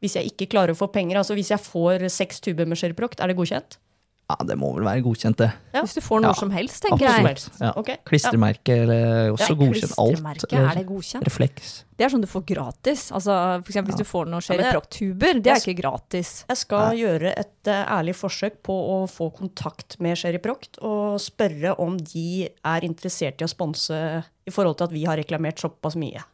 Hvis 0.04 0.18
jeg 0.18 0.32
ikke 0.32 0.50
klarer 0.52 0.74
å 0.74 0.78
få 0.78 0.90
penger, 0.92 1.16
altså 1.20 1.36
hvis 1.38 1.54
jeg 1.54 1.64
får 1.64 2.04
seks 2.12 2.42
tuber 2.44 2.68
med 2.68 2.76
Sherry 2.80 2.96
Proct, 2.96 3.22
er 3.22 3.32
det 3.32 3.38
godkjent? 3.38 3.78
Ja, 4.24 4.38
det 4.48 4.54
må 4.56 4.70
vel 4.72 4.86
være 4.86 5.02
godkjent, 5.04 5.36
det. 5.36 5.50
Ja. 5.74 5.82
hvis 5.84 5.98
du 5.98 6.00
får 6.00 6.22
noe 6.24 6.30
Ja, 6.32 6.36
som 6.38 6.52
helst, 6.54 6.78
tenker 6.80 7.04
jeg. 7.04 7.24
Absolutt. 7.28 7.60
Ja. 7.60 7.72
Okay. 7.76 7.98
Klistremerke 8.08 8.76
eller 8.86 9.34
også 9.34 9.50
Ja, 9.50 9.56
godkjent. 9.60 9.92
Alt. 10.00 10.14
klistremerke, 10.14 10.60
er 10.62 10.78
det 10.78 10.84
godkjent? 10.88 11.26
Refleks. 11.28 11.74
Det 11.94 12.06
er 12.06 12.12
sånn 12.14 12.24
du 12.24 12.30
får 12.30 12.46
gratis. 12.48 13.04
Altså, 13.12 13.36
for 13.60 13.74
eksempel 13.74 13.92
hvis 13.92 14.00
du 14.00 14.08
får 14.08 14.32
noe 14.32 14.40
skjer 14.44 14.64
i 14.64 14.70
Proctuber 14.72 15.42
det 15.44 15.52
er 15.52 15.60
ikke 15.60 15.76
gratis. 15.82 16.32
Jeg 16.48 16.62
skal 16.62 16.96
gjøre 16.98 17.34
et 17.36 17.70
uh, 17.70 17.84
ærlig 17.98 18.16
forsøk 18.16 18.62
på 18.64 18.80
å 18.96 18.98
få 19.12 19.28
kontakt 19.36 19.98
med 20.00 20.16
Sherry 20.16 20.40
Proct 20.42 20.80
og 20.80 21.20
spørre 21.22 21.76
om 21.84 21.98
de 22.00 22.48
er 22.48 22.88
interessert 22.88 23.44
i 23.44 23.46
å 23.46 23.52
sponse 23.52 23.98
i 24.24 24.54
forhold 24.54 24.80
til 24.80 24.88
at 24.88 24.96
vi 24.96 25.04
har 25.04 25.20
reklamert 25.20 25.60
såpass 25.60 26.00
mye. 26.00 26.24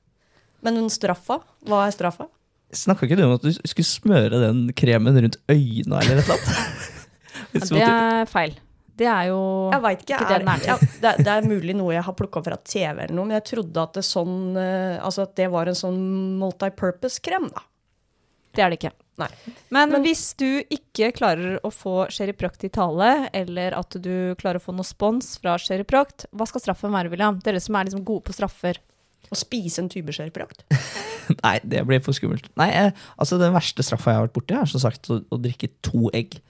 Men 0.63 0.79
straffa, 0.93 1.41
hva 1.67 1.89
er 1.89 1.97
straffa? 1.97 2.31
Snakka 2.71 3.09
ikke 3.09 3.19
du 3.19 3.25
om 3.27 3.35
at 3.35 3.43
du 3.43 3.51
skulle 3.51 3.89
smøre 3.89 4.39
den 4.45 4.69
kremen 4.79 5.17
rundt 5.19 5.41
øynene 5.51 6.05
eller 6.05 6.21
et 6.21 6.29
eller 6.29 6.37
annet? 6.39 6.77
Ja, 7.61 7.63
det 7.71 7.87
er 7.87 8.27
feil. 8.31 8.59
Det 9.01 9.07
er 9.09 9.31
jo 9.31 9.37
Jeg 9.73 9.81
vet 9.87 10.03
ikke. 10.05 10.17
Ikke 10.19 10.27
det 10.29 10.35
Er, 10.37 10.43
den 10.43 10.49
er 10.53 10.59
til. 10.61 10.69
ja, 10.69 10.77
det, 11.01 11.11
er- 11.11 11.23
det 11.25 11.33
er 11.33 11.47
mulig 11.49 11.75
noe 11.79 11.95
jeg 11.95 12.05
har 12.05 12.15
plukka 12.19 12.43
fra 12.45 12.59
TV, 12.69 12.99
eller 13.07 13.15
noe, 13.17 13.25
men 13.31 13.39
jeg 13.39 13.47
trodde 13.55 13.81
at 13.87 13.95
det, 13.97 14.03
sånn, 14.05 14.35
eh, 14.61 14.99
altså 15.01 15.23
at 15.25 15.33
det 15.41 15.47
var 15.55 15.71
en 15.73 15.79
sånn 15.79 16.01
multipurpose-krem. 16.43 17.49
da. 17.55 17.63
Det 18.53 18.65
er 18.65 18.73
det 18.75 18.81
ikke. 18.81 18.91
Nei. 19.21 19.29
Men, 19.71 19.93
Men- 19.93 20.03
hvis 20.05 20.35
du 20.37 20.63
ikke 20.73 21.13
klarer 21.17 21.59
å 21.65 21.71
få 21.73 22.11
Sherry 22.11 22.33
Proct 22.37 22.65
i 22.65 22.69
tale, 22.69 23.29
eller 23.33 23.73
at 23.79 23.91
du 24.03 24.35
klarer 24.41 24.61
å 24.61 24.65
få 24.65 24.75
noe 24.75 24.85
spons 24.85 25.39
fra 25.41 25.57
Sherry 25.61 25.85
Proct, 25.85 26.27
hva 26.35 26.47
skal 26.49 26.61
straffen 26.61 26.93
være, 26.93 27.11
William? 27.13 27.39
Dere 27.45 27.61
som 27.61 27.77
er 27.77 27.85
liksom 27.89 28.05
gode 28.05 28.25
på 28.29 28.35
straffer. 28.37 28.81
Å 29.31 29.37
spise 29.37 29.79
en 29.79 29.89
tube 29.89 30.13
Sherry 30.13 30.31
Proct. 30.35 30.65
Nei, 31.45 31.61
det 31.63 31.85
blir 31.87 32.01
for 32.03 32.13
skummelt. 32.17 32.49
Nei, 32.59 32.71
eh, 32.75 32.91
altså 33.21 33.39
Den 33.39 33.55
verste 33.55 33.85
straffa 33.87 34.11
jeg 34.11 34.19
har 34.19 34.27
vært 34.29 34.35
borti, 34.41 34.57
er 34.61 34.67
som 34.67 34.81
sagt 34.83 35.09
å, 35.13 35.21
å 35.31 35.39
drikke 35.41 35.69
to 35.87 36.11
egg. 36.13 36.41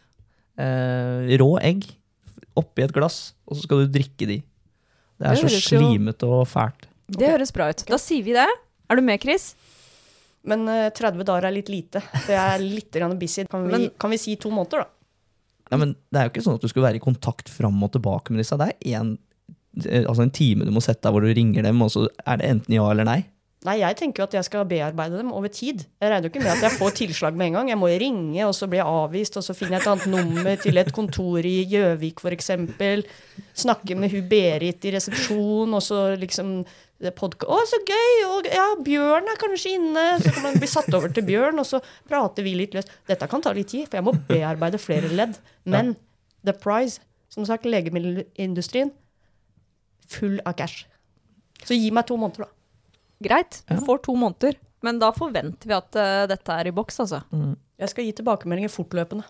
Eh, 0.58 1.36
rå 1.40 1.50
egg 1.62 1.86
oppi 2.58 2.82
et 2.84 2.92
glass, 2.94 3.34
og 3.46 3.56
så 3.56 3.64
skal 3.64 3.84
du 3.84 3.92
drikke 3.98 4.26
de. 4.28 4.40
Det 5.20 5.28
er 5.28 5.36
Det 5.36 5.50
så 5.52 5.60
slimete 5.68 6.26
og 6.26 6.46
fælt. 6.48 6.88
Det 7.10 7.28
høres 7.28 7.52
bra 7.52 7.68
ut. 7.70 7.84
Da 7.88 7.98
sier 8.00 8.24
vi 8.24 8.34
det. 8.36 8.46
Er 8.90 8.98
du 8.98 9.02
med, 9.04 9.20
Chris? 9.22 9.54
Men 10.46 10.64
uh, 10.68 10.88
30 10.96 11.24
dager 11.28 11.46
er 11.50 11.52
litt 11.52 11.68
lite, 11.68 12.00
Det 12.26 12.32
jeg 12.32 12.54
er 12.54 12.62
litt 12.78 12.96
busy. 13.20 13.44
Kan 13.50 13.66
vi, 13.66 13.72
Men- 13.76 13.90
kan 13.98 14.10
vi 14.10 14.18
si 14.18 14.36
to 14.36 14.50
måneder, 14.50 14.84
da? 14.86 14.88
Ja, 15.70 15.76
men 15.78 15.94
Det 16.10 16.18
er 16.18 16.24
jo 16.26 16.30
ikke 16.32 16.42
sånn 16.42 16.56
at 16.58 16.62
du 16.64 16.68
skal 16.68 16.82
være 16.82 16.98
i 16.98 17.02
kontakt 17.04 17.48
fram 17.48 17.82
og 17.84 17.92
tilbake 17.92 18.32
med 18.32 18.40
disse. 18.42 18.56
Det 18.58 18.72
er 18.74 18.96
en, 19.00 19.18
eh, 19.84 20.02
altså 20.02 20.22
en 20.24 20.30
time 20.34 20.64
du 20.66 20.72
må 20.74 20.82
sette 20.82 21.02
deg 21.06 21.12
hvor 21.14 21.22
du 21.22 21.30
ringer 21.30 21.62
dem, 21.62 21.82
og 21.82 21.92
så 21.94 22.08
er 22.26 22.40
det 22.40 22.48
enten 22.48 22.74
ja 22.74 22.88
eller 22.90 23.06
nei. 23.06 23.20
Nei, 23.68 23.74
jeg 23.82 23.96
tenker 23.98 24.22
jo 24.22 24.24
at 24.24 24.34
jeg 24.38 24.46
skal 24.46 24.62
bearbeide 24.64 25.18
dem 25.20 25.32
over 25.36 25.50
tid. 25.52 25.82
Jeg 26.00 26.08
regner 26.08 26.24
jo 26.24 26.30
ikke 26.32 26.40
med 26.40 26.52
at 26.54 26.62
jeg 26.64 26.78
får 26.80 26.94
tilslag 26.96 27.34
med 27.36 27.50
en 27.50 27.56
gang. 27.58 27.68
Jeg 27.68 27.76
må 27.76 27.90
jo 27.92 27.98
ringe, 28.00 28.44
og 28.48 28.54
så 28.56 28.64
blir 28.72 28.80
jeg 28.80 28.88
avvist, 28.88 29.34
og 29.36 29.44
så 29.44 29.52
finner 29.52 29.76
jeg 29.76 29.82
et 29.82 29.88
annet 29.90 30.06
nummer 30.14 30.54
til 30.62 30.80
et 30.80 30.92
kontor 30.96 31.44
i 31.44 31.56
Gjøvik 31.68 32.22
f.eks. 32.24 32.48
Snakke 33.60 33.96
med 34.00 34.14
hun 34.14 34.30
Berit 34.30 34.86
i 34.88 34.92
resepsjon, 34.94 35.74
og 35.76 35.82
så 35.84 35.98
liksom 36.22 36.54
det 37.04 37.12
podka- 37.18 37.48
Å, 37.52 37.58
så 37.68 37.82
gøy! 37.84 38.14
Og 38.30 38.48
ja, 38.48 38.64
Bjørn 38.86 39.28
er 39.28 39.36
kanskje 39.40 39.74
inne. 39.76 40.06
Så 40.24 40.32
kan 40.32 40.46
man 40.48 40.56
bli 40.60 40.68
satt 40.68 40.88
over 40.96 41.12
til 41.12 41.26
Bjørn, 41.28 41.60
og 41.60 41.68
så 41.68 41.82
prater 42.08 42.46
vi 42.46 42.54
litt 42.56 42.72
løst. 42.76 42.88
Dette 43.12 43.28
kan 43.28 43.44
ta 43.44 43.52
litt 43.56 43.68
tid, 43.72 43.84
for 43.88 44.00
jeg 44.00 44.06
må 44.08 44.14
bearbeide 44.28 44.80
flere 44.80 45.08
ledd. 45.12 45.36
Men 45.68 45.92
the 46.48 46.56
prize, 46.56 46.96
som 47.28 47.44
sagt, 47.48 47.68
legemiddelindustrien, 47.68 48.92
full 50.08 50.40
av 50.48 50.56
cash. 50.60 50.86
Så 51.64 51.76
gi 51.76 51.92
meg 51.92 52.08
to 52.08 52.16
måneder, 52.16 52.48
da. 52.48 52.54
Greit. 53.22 53.62
Du 53.68 53.74
Ja. 53.74 53.80
får 53.80 53.98
to 54.06 54.14
måneder. 54.16 54.54
Men 54.82 54.98
da 54.98 55.10
forventer 55.12 55.68
vi 55.68 55.74
at 55.76 55.96
uh, 55.96 56.26
dette 56.28 56.52
er 56.52 56.66
i 56.66 56.70
boks, 56.72 57.00
altså. 57.00 57.20
Jeg 57.78 57.88
skal 57.88 58.04
gi 58.04 58.12
tilbakemeldinger 58.12 58.68
fortløpende. 58.72 59.24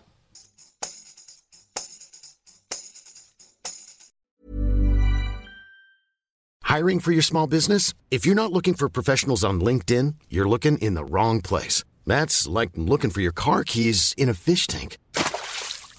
Hiring 6.63 6.99
for 7.01 7.11
your 7.11 7.21
small 7.21 7.47
business? 7.47 7.93
If 8.09 8.25
you're 8.25 8.35
not 8.35 8.51
looking 8.53 8.73
for 8.75 8.87
professionals 8.89 9.43
on 9.43 9.59
LinkedIn, 9.61 10.15
you're 10.29 10.47
looking 10.49 10.77
in 10.77 10.93
the 10.93 11.03
wrong 11.03 11.41
place. 11.41 11.83
That's 12.07 12.47
like 12.47 12.71
looking 12.75 13.09
for 13.11 13.21
your 13.21 13.33
car 13.33 13.63
keys 13.63 14.13
in 14.17 14.29
a 14.29 14.33
fish 14.33 14.67
tank. 14.67 14.97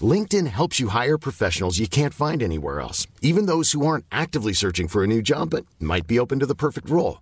LinkedIn 0.01 0.47
helps 0.47 0.79
you 0.79 0.87
hire 0.89 1.17
professionals 1.17 1.79
you 1.79 1.87
can't 1.87 2.13
find 2.13 2.41
anywhere 2.41 2.81
else, 2.81 3.05
even 3.21 3.45
those 3.45 3.71
who 3.71 3.85
aren't 3.85 4.05
actively 4.11 4.53
searching 4.53 4.87
for 4.87 5.03
a 5.03 5.07
new 5.07 5.21
job 5.21 5.51
but 5.51 5.65
might 5.79 6.07
be 6.07 6.19
open 6.19 6.39
to 6.39 6.45
the 6.47 6.55
perfect 6.55 6.89
role. 6.89 7.21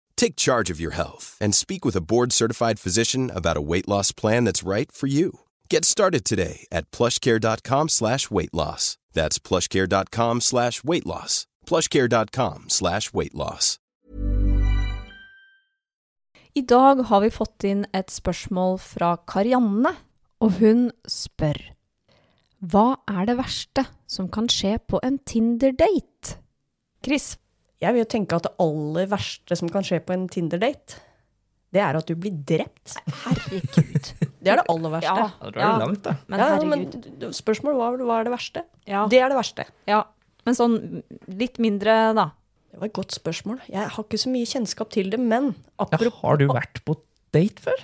Take 0.21 0.35
charge 0.35 0.69
of 0.69 0.79
your 0.79 0.93
health 0.93 1.35
and 1.41 1.55
speak 1.55 1.83
with 1.83 1.95
a 1.95 2.05
board-certified 2.11 2.77
physician 2.79 3.31
about 3.33 3.57
a 3.57 3.67
weight 3.71 3.87
loss 3.87 4.11
plan 4.11 4.45
that's 4.45 4.61
right 4.61 4.91
for 4.91 5.07
you. 5.07 5.39
Get 5.67 5.83
started 5.83 6.23
today 6.23 6.67
at 6.71 6.91
plushcare.com 6.91 7.89
slash 7.89 8.29
weight 8.29 8.53
loss. 8.53 8.99
That's 9.13 9.39
plushcare.com 9.39 10.41
slash 10.41 10.83
weight 10.83 11.07
loss. 11.07 11.47
plushcare.com 11.65 12.69
slash 12.69 13.13
weight 13.13 13.33
loss. 13.33 13.79
I 16.53 16.61
dag 16.61 17.01
har 17.09 17.21
vi 17.21 17.33
fått 17.33 17.65
inn 17.65 17.85
et 17.89 18.13
spørsmål 18.13 18.77
fra 18.77 19.15
Karianne, 19.25 19.95
og 20.37 20.57
hun 20.61 20.91
spør 21.09 21.63
Hva 22.61 22.99
er 23.09 23.25
det 23.25 23.39
verste 23.41 23.89
som 24.05 24.29
kan 24.29 24.45
skje 24.51 24.77
på 24.85 25.01
en 25.01 25.17
Tinder-date? 25.25 26.37
Chris, 27.01 27.39
Jeg 27.81 27.93
vil 27.95 28.03
jo 28.03 28.09
tenke 28.13 28.37
at 28.37 28.45
det 28.45 28.51
aller 28.61 29.07
verste 29.09 29.57
som 29.57 29.69
kan 29.73 29.85
skje 29.87 29.97
på 30.05 30.13
en 30.13 30.27
Tinder-date, 30.29 30.99
det 31.71 31.79
er 31.81 31.95
at 31.97 32.05
du 32.09 32.13
blir 32.19 32.33
drept. 32.45 32.97
herregud. 33.23 34.09
Det 34.41 34.49
er 34.49 34.57
det 34.57 34.65
aller 34.73 34.89
verste. 34.89 35.11
Ja, 35.21 35.27
Da 35.37 35.49
drar 35.53 35.75
du 35.77 35.83
langt, 35.85 36.01
da. 36.03 36.15
Men 36.27 36.39
Ja, 36.41 36.45
herregud. 36.55 36.95
men 37.21 37.33
spørsmålet 37.37 37.77
var 37.77 37.97
hva 38.01 38.15
er 38.19 38.25
det 38.25 38.33
verste? 38.33 38.63
Ja. 38.89 39.03
Det 39.07 39.19
er 39.21 39.29
det 39.29 39.37
verste. 39.37 39.65
ja. 39.87 40.01
Men 40.41 40.55
sånn 40.57 40.75
litt 41.37 41.59
mindre, 41.61 41.93
da. 42.17 42.23
Det 42.73 42.79
var 42.81 42.87
et 42.89 42.95
godt 42.97 43.13
spørsmål. 43.13 43.59
Jeg 43.69 43.91
har 43.93 44.03
ikke 44.07 44.17
så 44.17 44.31
mye 44.33 44.47
kjennskap 44.49 44.89
til 44.95 45.11
det, 45.13 45.19
men 45.21 45.51
Ja, 45.77 45.85
har 46.23 46.39
du 46.41 46.47
vært 46.49 46.81
på 46.87 46.95
date 47.35 47.61
før? 47.61 47.83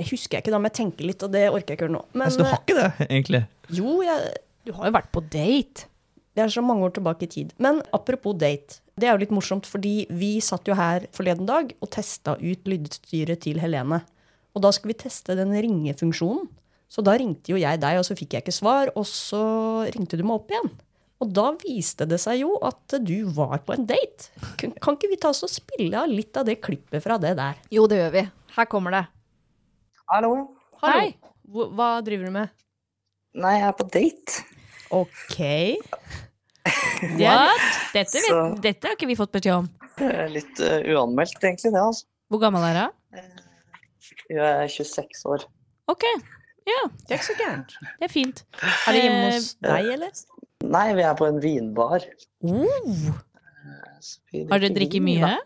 Det 0.00 0.06
husker 0.08 0.38
jeg 0.38 0.46
ikke, 0.46 0.54
da 0.54 0.60
må 0.62 0.70
jeg 0.70 0.78
tenke 0.80 1.04
litt, 1.04 1.20
og 1.26 1.34
det 1.34 1.42
orker 1.50 1.74
jeg 1.74 1.76
ikke 1.76 1.84
gjøre 1.90 1.96
nå. 1.98 2.02
Men 2.14 2.24
altså, 2.30 2.40
du 2.40 2.48
har 2.48 2.62
ikke 2.64 2.78
det, 2.78 3.08
egentlig? 3.10 3.42
eh, 3.44 3.76
jo, 3.76 3.98
jeg, 4.06 4.32
Du 4.64 4.72
har 4.78 4.88
jo 4.88 4.94
vært 4.96 5.10
på 5.12 5.20
date. 5.28 5.89
Det 6.36 6.44
er 6.44 6.52
så 6.52 6.62
mange 6.62 6.86
år 6.86 6.94
tilbake 6.94 7.26
i 7.26 7.30
tid. 7.30 7.52
Men 7.58 7.82
apropos 7.96 8.36
date. 8.38 8.80
Det 9.00 9.08
er 9.08 9.16
jo 9.16 9.22
litt 9.22 9.34
morsomt, 9.34 9.66
fordi 9.66 10.04
vi 10.12 10.36
satt 10.44 10.68
jo 10.68 10.76
her 10.78 11.06
forleden 11.16 11.48
dag 11.48 11.72
og 11.80 11.90
testa 11.94 12.36
ut 12.38 12.68
lydstyret 12.68 13.42
til 13.46 13.60
Helene. 13.62 14.02
Og 14.54 14.62
da 14.64 14.70
skulle 14.74 14.94
vi 14.94 15.02
teste 15.06 15.36
den 15.38 15.54
ringefunksjonen. 15.54 16.48
Så 16.90 17.02
da 17.06 17.14
ringte 17.18 17.52
jo 17.52 17.58
jeg 17.60 17.78
deg, 17.82 18.00
og 18.00 18.06
så 18.06 18.16
fikk 18.18 18.34
jeg 18.34 18.44
ikke 18.44 18.54
svar, 18.54 18.90
og 18.98 19.06
så 19.06 19.42
ringte 19.94 20.18
du 20.18 20.24
meg 20.26 20.40
opp 20.40 20.50
igjen. 20.50 20.72
Og 21.20 21.32
da 21.36 21.50
viste 21.60 22.06
det 22.08 22.18
seg 22.22 22.40
jo 22.40 22.54
at 22.64 22.96
du 23.04 23.28
var 23.36 23.60
på 23.66 23.76
en 23.76 23.84
date. 23.86 24.30
Kan 24.58 24.72
kan 24.80 24.96
ikke 24.96 25.10
vi 25.12 25.18
ta 25.20 25.30
oss 25.34 25.44
og 25.46 25.52
spille 25.52 25.94
av 26.00 26.08
litt 26.10 26.36
av 26.40 26.48
det 26.48 26.58
klippet 26.64 27.04
fra 27.04 27.18
det 27.20 27.34
der? 27.38 27.60
Jo, 27.70 27.84
det 27.90 28.00
gjør 28.00 28.14
vi. 28.16 28.24
Her 28.56 28.70
kommer 28.72 28.96
det. 28.96 29.04
Hallo. 30.10 30.32
Hallo. 30.80 30.96
Hei. 30.96 31.12
Hva, 31.50 31.90
driver 32.06 32.30
du 32.30 32.34
med? 32.34 32.56
Nei, 33.38 33.56
jeg 33.58 33.68
er 33.68 33.76
på 33.76 33.86
date. 33.92 34.44
Ok. 34.90 35.38
Er, 35.40 35.76
dette, 37.94 37.96
vet, 37.96 38.10
Så- 38.26 38.60
dette 38.62 38.86
har 38.90 38.94
ikke 38.96 39.06
vi 39.08 39.16
fått 39.18 39.32
beskjed 39.32 39.54
om. 39.62 39.68
Er 40.00 40.28
litt 40.32 40.60
eh, 40.60 40.82
uanmeldt, 40.94 41.38
egentlig, 41.42 41.72
det, 41.74 41.80
altså. 41.80 42.04
Hvor 42.30 42.40
gammel 42.42 42.62
er 42.68 42.76
hun? 42.84 42.90
Jeg 44.30 44.38
er 44.38 44.68
26 44.70 45.24
år. 45.26 45.40
Ok, 45.90 46.04
ja, 46.68 46.82
Det 47.08 47.10
er 47.10 47.16
ikke 47.18 47.26
så 47.32 47.38
gærent. 47.40 47.72
det 47.98 48.04
er 48.06 48.12
fint. 48.12 48.44
Er 48.62 48.92
det 48.94 49.00
hjemme 49.02 49.24
hos 49.32 49.48
Eh, 49.56 49.58
deg, 49.66 49.84
eller? 49.96 50.10
Nei, 50.70 50.86
vi 50.94 51.02
er 51.02 51.14
på 51.18 51.26
en 51.26 51.40
vinbar. 51.42 52.00
Oh, 52.44 53.10
Så 54.00 54.18
vi 54.32 54.44
har 54.48 54.58
dere 54.62 54.74
drikket 54.76 54.92
vin, 55.00 55.04
mye? 55.08 55.20
da. 55.20 55.38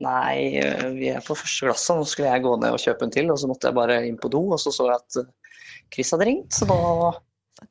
Nei, 0.00 0.56
eh, 0.56 0.86
vi 0.96 1.08
er 1.12 1.20
på 1.20 1.34
første 1.36 1.66
glasset. 1.68 1.96
Nå 1.98 2.06
skulle 2.08 2.28
jeg 2.32 2.42
gå 2.46 2.54
ned 2.62 2.72
og 2.72 2.78
kjøpe 2.80 3.02
en 3.04 3.10
til, 3.12 3.28
og 3.30 3.36
så 3.38 3.46
måtte 3.50 3.68
jeg 3.68 3.74
bare 3.76 3.98
inn 4.08 4.16
på 4.16 4.30
do, 4.32 4.40
og 4.54 4.58
så 4.58 4.72
så 4.72 4.86
jeg 4.88 4.96
at 4.96 5.16
eh, 5.20 5.28
Chris 5.92 6.10
hadde 6.14 6.24
ringt, 6.30 6.50
så 6.56 6.64
da 6.70 6.78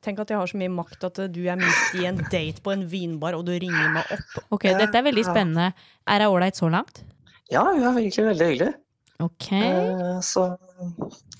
Tenk 0.00 0.20
at 0.22 0.28
jeg 0.30 0.38
har 0.38 0.46
så 0.46 0.56
mye 0.56 0.70
makt 0.72 1.04
at 1.04 1.18
eh, 1.18 1.26
du 1.28 1.40
er 1.50 1.56
midt 1.60 1.94
i 2.00 2.04
en 2.08 2.16
date 2.30 2.62
på 2.62 2.72
en 2.72 2.86
vinbar, 2.88 3.34
og 3.34 3.44
du 3.46 3.52
ringer 3.52 3.90
meg 3.92 4.04
opp. 4.14 4.44
Ok, 4.56 4.62
dette 4.78 4.94
er 4.96 5.02
veldig 5.02 5.24
spennende. 5.26 5.72
Er 6.06 6.24
hun 6.24 6.36
ålreit 6.36 6.56
så 6.56 6.70
langt? 6.70 7.02
Ja, 7.50 7.64
hun 7.64 7.82
er 7.82 7.92
virkelig 7.98 8.26
veldig 8.30 8.46
hyggelig. 8.52 8.74
Ok. 9.20 9.48
Eh, 9.52 10.20
Så 10.24 10.44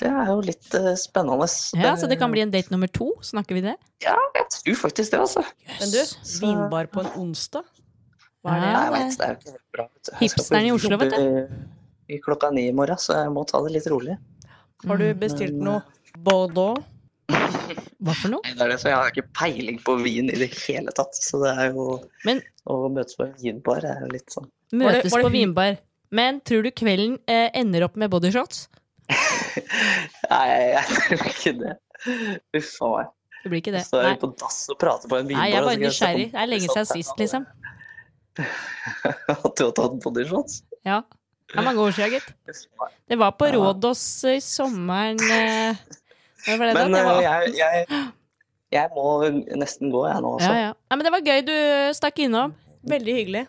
det 0.00 0.10
er 0.10 0.26
jo 0.28 0.40
litt 0.44 0.74
eh, 0.74 0.90
spennende. 1.00 1.46
Ja, 1.80 1.94
Så 1.96 2.08
det 2.10 2.18
kan 2.20 2.30
bli 2.34 2.42
en 2.42 2.50
date 2.52 2.70
nummer 2.74 2.90
to? 2.92 3.12
Snakker 3.22 3.54
vi 3.56 3.62
det? 3.70 3.76
Ja, 4.04 4.16
jeg 4.36 4.46
tror 4.52 4.74
faktisk 4.90 5.10
det, 5.14 5.20
altså. 5.20 5.44
Men 5.78 5.90
du, 5.94 6.00
vinbar 6.42 6.90
på 6.92 7.00
en 7.06 7.12
onsdag? 7.22 7.64
Hva 8.44 8.56
er 8.56 8.60
det? 8.60 8.68
Ja, 8.68 8.74
Nei, 8.74 8.84
jeg 8.84 8.92
vet, 8.92 9.18
det 9.18 9.26
er 9.26 9.32
jo 9.32 9.40
ikke 9.40 9.60
bra. 9.76 9.88
Hipsteren 10.20 10.66
i 10.66 10.70
Oslo, 10.72 10.96
vet 11.00 11.10
du. 11.16 11.20
i- 11.20 12.16
I 12.16 12.18
klokka 12.20 12.50
ni 12.52 12.68
i 12.68 12.72
morgen, 12.72 12.96
så 12.98 13.14
jeg 13.22 13.30
må 13.32 13.46
ta 13.46 13.60
det 13.62 13.72
litt 13.72 13.86
rolig. 13.86 14.18
Har 14.86 14.96
du 14.96 15.14
bestilt 15.14 15.54
noe 15.54 15.82
Bordeaux? 16.18 16.82
Hva 18.00 18.14
for 18.16 18.32
noe? 18.32 18.40
Nei, 18.46 18.54
Det 18.56 18.64
er 18.64 18.72
det, 18.72 18.78
så 18.80 18.88
jeg 18.90 18.96
har 18.96 19.12
ikke 19.12 19.28
peiling 19.36 19.78
på 19.84 19.96
vin 20.00 20.30
i 20.32 20.38
det 20.40 20.48
hele 20.64 20.94
tatt. 20.96 21.14
Så 21.16 21.40
det 21.42 21.52
er 21.52 21.74
jo 21.74 22.00
Men 22.26 22.42
Å 22.70 22.80
møtes 22.92 23.18
på 23.18 23.26
en 23.26 23.36
vinbar 23.40 23.84
er 23.84 24.02
jo 24.04 24.10
litt 24.14 24.32
sånn 24.32 24.48
møtes 24.72 25.14
på 25.14 25.30
vinbar. 25.32 25.78
Men 26.14 26.40
tror 26.46 26.66
du 26.66 26.70
kvelden 26.74 27.16
eh, 27.30 27.48
ender 27.58 27.86
opp 27.86 27.96
med 27.98 28.10
bodyshots? 28.12 28.68
Nei, 30.30 30.46
jeg 30.74 30.84
tror 30.90 31.24
ikke 31.30 31.54
det. 31.58 31.76
Uff 32.58 32.74
a 32.86 32.90
meg. 32.94 33.14
Det 33.40 33.50
blir 33.52 33.62
ikke 33.62 33.74
det. 33.74 33.84
Så 33.88 34.00
er 34.02 34.12
vi 34.12 34.20
på 34.22 34.30
dass 34.38 34.58
og 34.70 34.78
prater 34.80 35.10
på 35.10 35.18
en 35.20 35.30
vinbar. 35.30 35.42
Nei 35.42 35.50
jeg 35.50 35.60
er 35.60 35.68
bare 35.68 35.80
nysgjerrig. 35.80 36.26
Det 36.34 36.42
er 36.42 36.50
lenge 36.50 36.68
siden 36.68 36.90
sist, 36.90 37.14
liksom. 37.20 37.46
At 38.40 39.56
du 39.58 39.64
har 39.66 39.72
tatt 39.76 39.96
bodyshots? 40.04 40.60
Ja. 40.86 41.00
Det 41.50 41.58
er 41.58 41.66
mange 41.66 41.82
år 41.82 41.94
siden, 41.96 42.14
gitt. 42.14 42.66
Det 43.10 43.18
var 43.18 43.34
på. 43.38 43.48
Rådås 43.56 44.04
i 44.30 44.36
sommeren 44.44 45.18
eh, 45.34 45.80
Det? 46.46 46.56
Men 46.58 46.94
Det 46.94 47.00
eh, 47.04 47.22
jeg, 47.24 47.54
jeg, 47.58 48.02
jeg 48.72 48.92
må 48.94 49.06
nesten 49.60 49.90
gå, 49.92 50.04
jeg 50.08 50.24
nå 50.24 50.34
også. 50.38 50.50
Ja, 50.50 50.68
ja. 50.70 50.74
ja, 50.74 50.96
men 50.98 51.06
det 51.06 51.12
var 51.14 51.26
gøy 51.26 51.42
du 51.48 51.56
stakk 51.96 52.22
innom. 52.26 52.54
Veldig 52.90 53.16
hyggelig. 53.18 53.44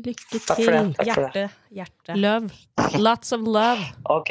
Lykke 0.00 0.38
Takk 0.46 0.60
for 0.62 0.72
det. 0.72 0.80
til. 0.80 0.92
Takk 0.96 1.10
for 1.12 1.26
det. 1.26 1.32
Hjerte. 1.36 1.42
Hjerte. 1.76 2.16
Love. 2.16 3.02
Lots 3.04 3.34
of 3.36 3.42
love. 3.44 3.84
Ok. 4.08 4.30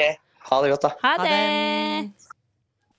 Ha 0.49 0.61
det 0.63 0.71
godt, 0.73 0.87
da. 0.87 0.91
Ha 1.03 1.11
Ha 1.13 1.27
det! 1.27 1.35
det. 1.35 2.29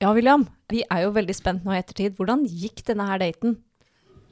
Ja, 0.04 0.12
William. 0.14 0.46
Vi 0.70 0.84
er 0.86 1.02
jo 1.04 1.10
veldig 1.16 1.34
spent 1.34 1.66
nå 1.66 1.74
i 1.74 1.80
ettertid. 1.80 2.14
Hvordan 2.16 2.44
gikk 2.46 2.84
denne 2.86 3.08
her 3.08 3.18
daten? 3.20 3.58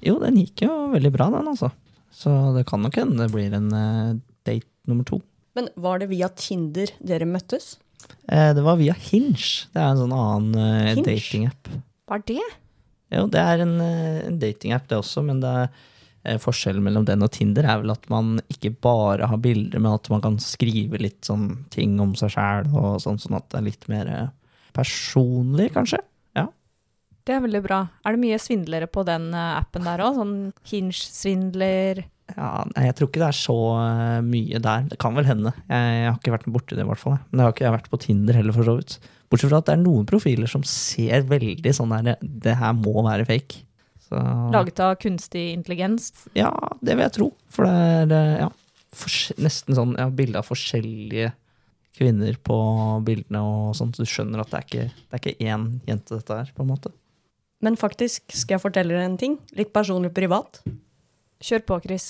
Jo, 0.05 0.21
den 0.23 0.39
gikk 0.39 0.63
jo 0.69 0.77
veldig 0.95 1.11
bra, 1.17 1.27
den, 1.35 1.51
altså. 1.51 1.73
Så 2.15 2.31
det 2.55 2.65
kan 2.71 2.85
nok 2.85 2.95
hende 2.97 3.19
det 3.25 3.33
blir 3.35 3.57
en 3.59 3.69
eh, 3.75 4.15
date 4.47 4.69
nummer 4.89 5.05
to. 5.09 5.19
Men 5.59 5.69
var 5.77 5.99
det 5.99 6.09
via 6.13 6.31
Tinder 6.31 6.93
dere 7.03 7.27
møttes? 7.29 7.75
Eh, 8.29 8.55
det 8.55 8.63
var 8.65 8.77
via 8.77 8.95
Hinge. 8.95 9.69
Det 9.73 9.81
er 9.81 9.93
en 9.93 10.01
sånn 10.03 10.15
annen 10.15 10.89
eh, 10.89 10.99
datingapp. 11.01 11.71
Hva 12.09 12.19
er 12.19 12.25
det? 12.29 12.49
Jo, 13.15 13.25
det 13.33 13.41
er 13.41 13.63
en, 13.65 13.79
eh, 13.81 14.19
en 14.29 14.41
datingapp, 14.43 14.89
det 14.91 14.99
også, 15.01 15.25
men 15.25 15.41
det 15.45 15.55
er, 15.55 15.87
forskjellen 16.43 16.83
mellom 16.85 17.07
den 17.09 17.23
og 17.25 17.31
Tinder 17.33 17.65
er 17.65 17.79
vel 17.81 17.93
at 17.95 18.03
man 18.13 18.35
ikke 18.53 18.75
bare 18.85 19.31
har 19.31 19.39
bilder, 19.41 19.81
men 19.81 19.95
at 19.95 20.11
man 20.13 20.21
kan 20.21 20.35
skrive 20.43 20.99
litt 21.01 21.23
sånn 21.25 21.63
ting 21.73 21.95
om 22.05 22.11
seg 22.19 22.35
sjæl, 22.35 22.69
sånn, 23.01 23.21
sånn 23.23 23.39
at 23.39 23.47
det 23.49 23.61
er 23.61 23.65
litt 23.65 23.87
mer 23.89 24.11
personlig, 24.77 25.71
kanskje. 25.73 26.03
Ja. 26.37 26.45
Det 27.25 27.33
er 27.33 27.41
veldig 27.47 27.63
bra. 27.65 27.79
Er 28.05 28.19
det 28.19 28.23
mye 28.27 28.41
svindlere 28.43 28.91
på 28.93 29.07
den 29.09 29.31
appen 29.33 29.89
der 29.89 30.05
òg? 30.05 30.19
Sånn 30.19 30.37
Hinge-svindler 30.69 32.03
ja 32.37 32.65
jeg 32.85 32.97
tror 32.99 33.09
ikke 33.09 33.23
det 33.23 33.29
er 33.29 33.39
så 33.39 33.59
eh, 33.83 34.19
mye 34.27 34.61
der. 34.65 34.89
Det 34.91 34.99
kan 35.01 35.17
vel 35.17 35.29
hende. 35.29 35.55
Jeg, 35.69 35.95
jeg 35.99 36.11
har 36.11 36.19
ikke 36.19 36.35
vært 36.35 36.51
borti 36.55 36.77
det, 36.77 36.85
i 36.85 36.91
hvert 36.91 37.03
fall. 37.03 37.17
jeg. 37.17 37.25
Men 37.31 37.41
jeg 37.41 37.49
har 37.49 37.57
ikke 37.57 37.73
vært 37.79 37.91
på 37.93 38.03
Tinder 38.05 38.39
heller, 38.41 38.57
for 38.57 38.69
så 38.69 38.77
vidt. 38.81 38.99
Bortsett 39.29 39.53
fra 39.53 39.63
at 39.63 39.69
det 39.69 39.75
er 39.77 39.83
noen 39.83 40.07
profiler 40.09 40.51
som 40.51 40.65
ser 40.65 41.27
veldig 41.29 41.73
sånn 41.77 41.93
her 41.93 42.15
Det 42.21 42.55
her 42.57 42.77
må 42.77 42.95
være 43.05 43.27
fake. 43.29 43.65
Så, 44.09 44.21
laget 44.55 44.81
av 44.81 44.95
kunstig 45.03 45.51
intelligens? 45.53 46.13
Ja, 46.37 46.53
det 46.81 46.97
vil 46.97 47.05
jeg 47.05 47.15
tro. 47.19 47.29
For 47.53 47.69
det 47.69 47.75
er 47.75 48.15
eh, 48.17 48.39
ja, 48.47 48.49
for, 48.97 49.43
nesten 49.43 49.77
sånn 49.77 49.93
ja, 49.99 50.09
bilde 50.09 50.41
av 50.41 50.49
forskjellige 50.49 51.35
kvinner 51.99 52.39
på 52.47 52.57
bildene 53.05 53.43
og 53.43 53.77
sånn, 53.77 53.91
så 53.93 54.07
du 54.07 54.09
skjønner 54.09 54.41
at 54.41 54.53
det 54.53 54.59
er 54.59 54.67
ikke, 54.67 54.87
det 54.95 55.19
er 55.19 55.23
ikke 55.23 55.51
én 55.51 55.69
jente 55.89 56.15
dette 56.15 56.41
her, 56.41 56.53
på 56.55 56.65
en 56.65 56.71
måte. 56.71 56.93
Men 57.65 57.75
faktisk, 57.77 58.31
skal 58.31 58.57
jeg 58.57 58.63
fortelle 58.63 58.95
dere 58.95 59.09
en 59.09 59.19
ting? 59.19 59.35
Litt 59.59 59.73
personlig 59.75 60.13
privat. 60.15 60.61
Kjør 61.39 61.63
på, 61.69 61.77
Chris. 61.85 62.07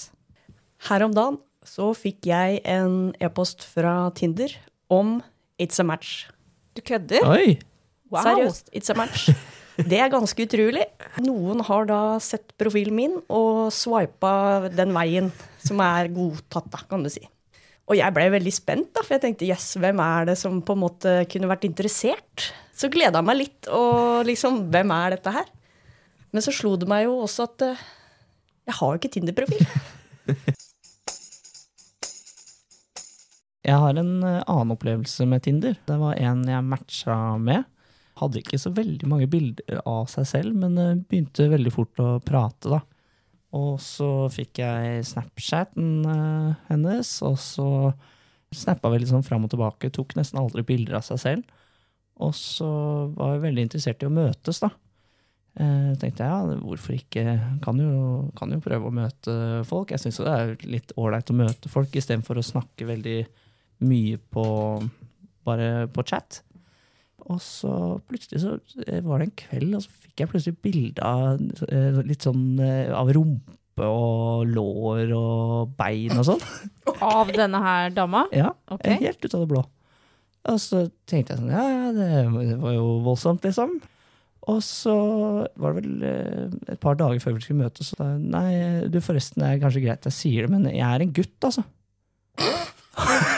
Her 0.88 1.04
om 1.04 1.12
dagen 1.12 1.36
så 1.68 1.90
fikk 1.92 2.30
jeg 2.30 2.62
en 2.68 3.10
e-post 3.20 3.66
fra 3.66 4.08
Tinder 4.16 4.54
om 4.88 5.18
It's 5.60 5.80
a 5.82 5.84
match. 5.84 6.28
Du 6.72 6.80
kødder? 6.80 7.26
Oi! 7.28 7.58
Wow. 8.08 8.22
Seriøst, 8.24 8.70
it's 8.72 8.88
a 8.88 8.96
match. 8.96 9.28
Det 9.78 9.98
er 10.00 10.08
ganske 10.10 10.46
utrolig. 10.46 10.86
Noen 11.22 11.60
har 11.68 11.84
da 11.90 11.98
sett 12.24 12.54
profilen 12.58 12.96
min 12.96 13.18
og 13.28 13.68
swipa 13.74 14.70
den 14.72 14.94
veien 14.96 15.28
som 15.62 15.82
er 15.84 16.08
godtatt, 16.14 16.70
da, 16.72 16.80
kan 16.88 17.04
du 17.04 17.10
si. 17.12 17.22
Og 17.88 17.94
jeg 18.00 18.16
ble 18.16 18.30
veldig 18.32 18.54
spent, 18.54 18.88
da, 18.96 19.04
for 19.04 19.18
jeg 19.18 19.26
tenkte 19.26 19.48
jøss, 19.48 19.68
hvem 19.80 20.00
er 20.02 20.32
det 20.32 20.38
som 20.40 20.58
på 20.64 20.74
en 20.74 20.82
måte 20.82 21.14
kunne 21.30 21.52
vært 21.52 21.68
interessert? 21.68 22.48
Så 22.72 22.90
gleda 22.92 23.20
jeg 23.20 23.28
meg 23.28 23.38
litt, 23.42 23.68
og 23.68 24.24
liksom, 24.28 24.64
hvem 24.72 24.96
er 24.96 25.14
dette 25.18 25.36
her? 25.36 25.52
Men 26.32 26.44
så 26.44 26.52
slo 26.52 26.74
det 26.80 26.88
meg 26.90 27.06
jo 27.06 27.20
også 27.22 27.46
at 27.48 27.68
eh, 27.68 27.86
jeg 28.68 28.76
har 28.78 28.92
jo 28.92 29.00
ikke 29.00 29.12
Tinder-profil. 29.16 29.68
Jeg 33.68 33.76
har 33.82 33.98
en 34.00 34.12
eh, 34.24 34.44
annen 34.48 34.72
opplevelse 34.72 35.26
med 35.28 35.42
Tinder. 35.44 35.74
Det 35.84 35.96
var 36.00 36.16
en 36.16 36.44
jeg 36.48 36.64
matcha 36.64 37.16
med. 37.42 37.66
Hadde 38.18 38.40
ikke 38.40 38.60
så 38.60 38.72
veldig 38.74 39.08
mange 39.10 39.28
bilder 39.30 39.82
av 39.82 40.06
seg 40.10 40.28
selv, 40.30 40.56
men 40.56 40.78
eh, 40.80 40.94
begynte 41.10 41.50
veldig 41.52 41.72
fort 41.74 42.00
å 42.00 42.14
prate, 42.24 42.70
da. 42.72 42.80
Og 43.58 43.78
så 43.80 44.28
fikk 44.32 44.60
jeg 44.62 45.04
Snapchaten 45.08 45.92
eh, 46.08 46.50
hennes, 46.70 47.12
og 47.26 47.36
så 47.42 47.68
snappa 48.54 48.88
vi 48.92 49.02
litt 49.02 49.12
sånn 49.12 49.26
fram 49.26 49.44
og 49.44 49.52
tilbake. 49.52 49.92
Tok 49.92 50.16
nesten 50.16 50.40
aldri 50.40 50.64
bilder 50.68 51.00
av 51.00 51.08
seg 51.08 51.20
selv. 51.24 51.56
Og 52.24 52.32
så 52.34 52.68
var 53.14 53.36
jeg 53.36 53.44
veldig 53.44 53.68
interessert 53.68 54.02
i 54.02 54.08
å 54.08 54.14
møtes, 54.14 54.62
da. 54.64 54.72
Eh, 55.58 55.92
tenkte 55.98 56.22
jeg, 56.22 56.30
ja, 56.30 56.58
hvorfor 56.62 56.94
ikke? 56.94 57.22
Kan 57.64 57.80
jo, 57.82 57.92
kan 58.38 58.52
jo 58.54 58.60
prøve 58.62 58.86
å 58.90 58.94
møte 58.94 59.32
folk. 59.66 59.90
Jeg 59.90 60.04
syns 60.04 60.20
det 60.22 60.34
er 60.34 60.52
litt 60.70 60.92
ålreit 61.00 61.32
å 61.32 61.38
møte 61.40 61.70
folk 61.72 61.96
istedenfor 61.98 62.38
å 62.38 62.46
snakke 62.46 62.86
veldig 62.86 63.16
mye 63.88 64.20
på 64.30 64.44
bare 65.48 65.88
på 65.90 66.04
chat. 66.06 66.42
Og 67.28 67.40
så 67.42 67.72
plutselig 68.08 68.40
så 68.44 68.54
eh, 68.86 69.02
var 69.04 69.18
det 69.20 69.28
en 69.28 69.36
kveld, 69.42 69.74
og 69.80 69.82
så 69.84 69.90
fikk 70.06 70.22
jeg 70.22 70.30
plutselig 70.30 70.60
bilde 70.64 71.02
av 71.04 71.42
eh, 71.68 71.98
litt 72.06 72.24
sånn 72.24 72.44
av 72.94 73.10
rumpe 73.16 73.84
og 73.88 74.46
lår 74.50 75.10
og 75.18 75.74
bein 75.78 76.14
og 76.18 76.24
sånn. 76.26 76.40
Av 77.04 77.28
denne 77.30 77.58
her 77.62 77.92
dama? 77.94 78.24
Ja, 78.34 78.48
Ok. 78.74 78.80
eh, 78.88 78.96
helt 79.04 79.22
ut 79.22 79.34
av 79.36 79.42
det 79.44 79.50
blå. 79.52 79.60
Og 80.48 80.56
så 80.62 80.86
tenkte 81.06 81.34
jeg 81.34 81.42
sånn, 81.42 81.52
ja, 81.52 81.92
det 81.94 82.56
var 82.62 82.72
jo 82.74 82.86
voldsomt, 83.04 83.44
liksom. 83.46 83.76
Og 84.48 84.62
så 84.64 84.94
var 85.60 85.74
det 85.76 85.82
vel 85.82 86.04
eh, 86.08 86.52
et 86.72 86.80
par 86.80 86.96
dager 86.96 87.20
før 87.20 87.36
vi 87.36 87.44
skulle 87.44 87.66
møtes, 87.66 87.90
så 87.92 87.98
da, 88.00 88.06
nei, 88.16 88.86
du 88.88 89.00
forresten, 89.04 89.42
det 89.44 89.50
er 89.50 89.62
kanskje 89.64 89.82
greit 89.84 90.08
jeg 90.08 90.16
sier 90.16 90.46
det, 90.46 90.52
men 90.54 90.68
jeg 90.72 90.84
er 90.88 91.04
en 91.04 91.14
gutt, 91.16 91.36
altså. 91.50 91.66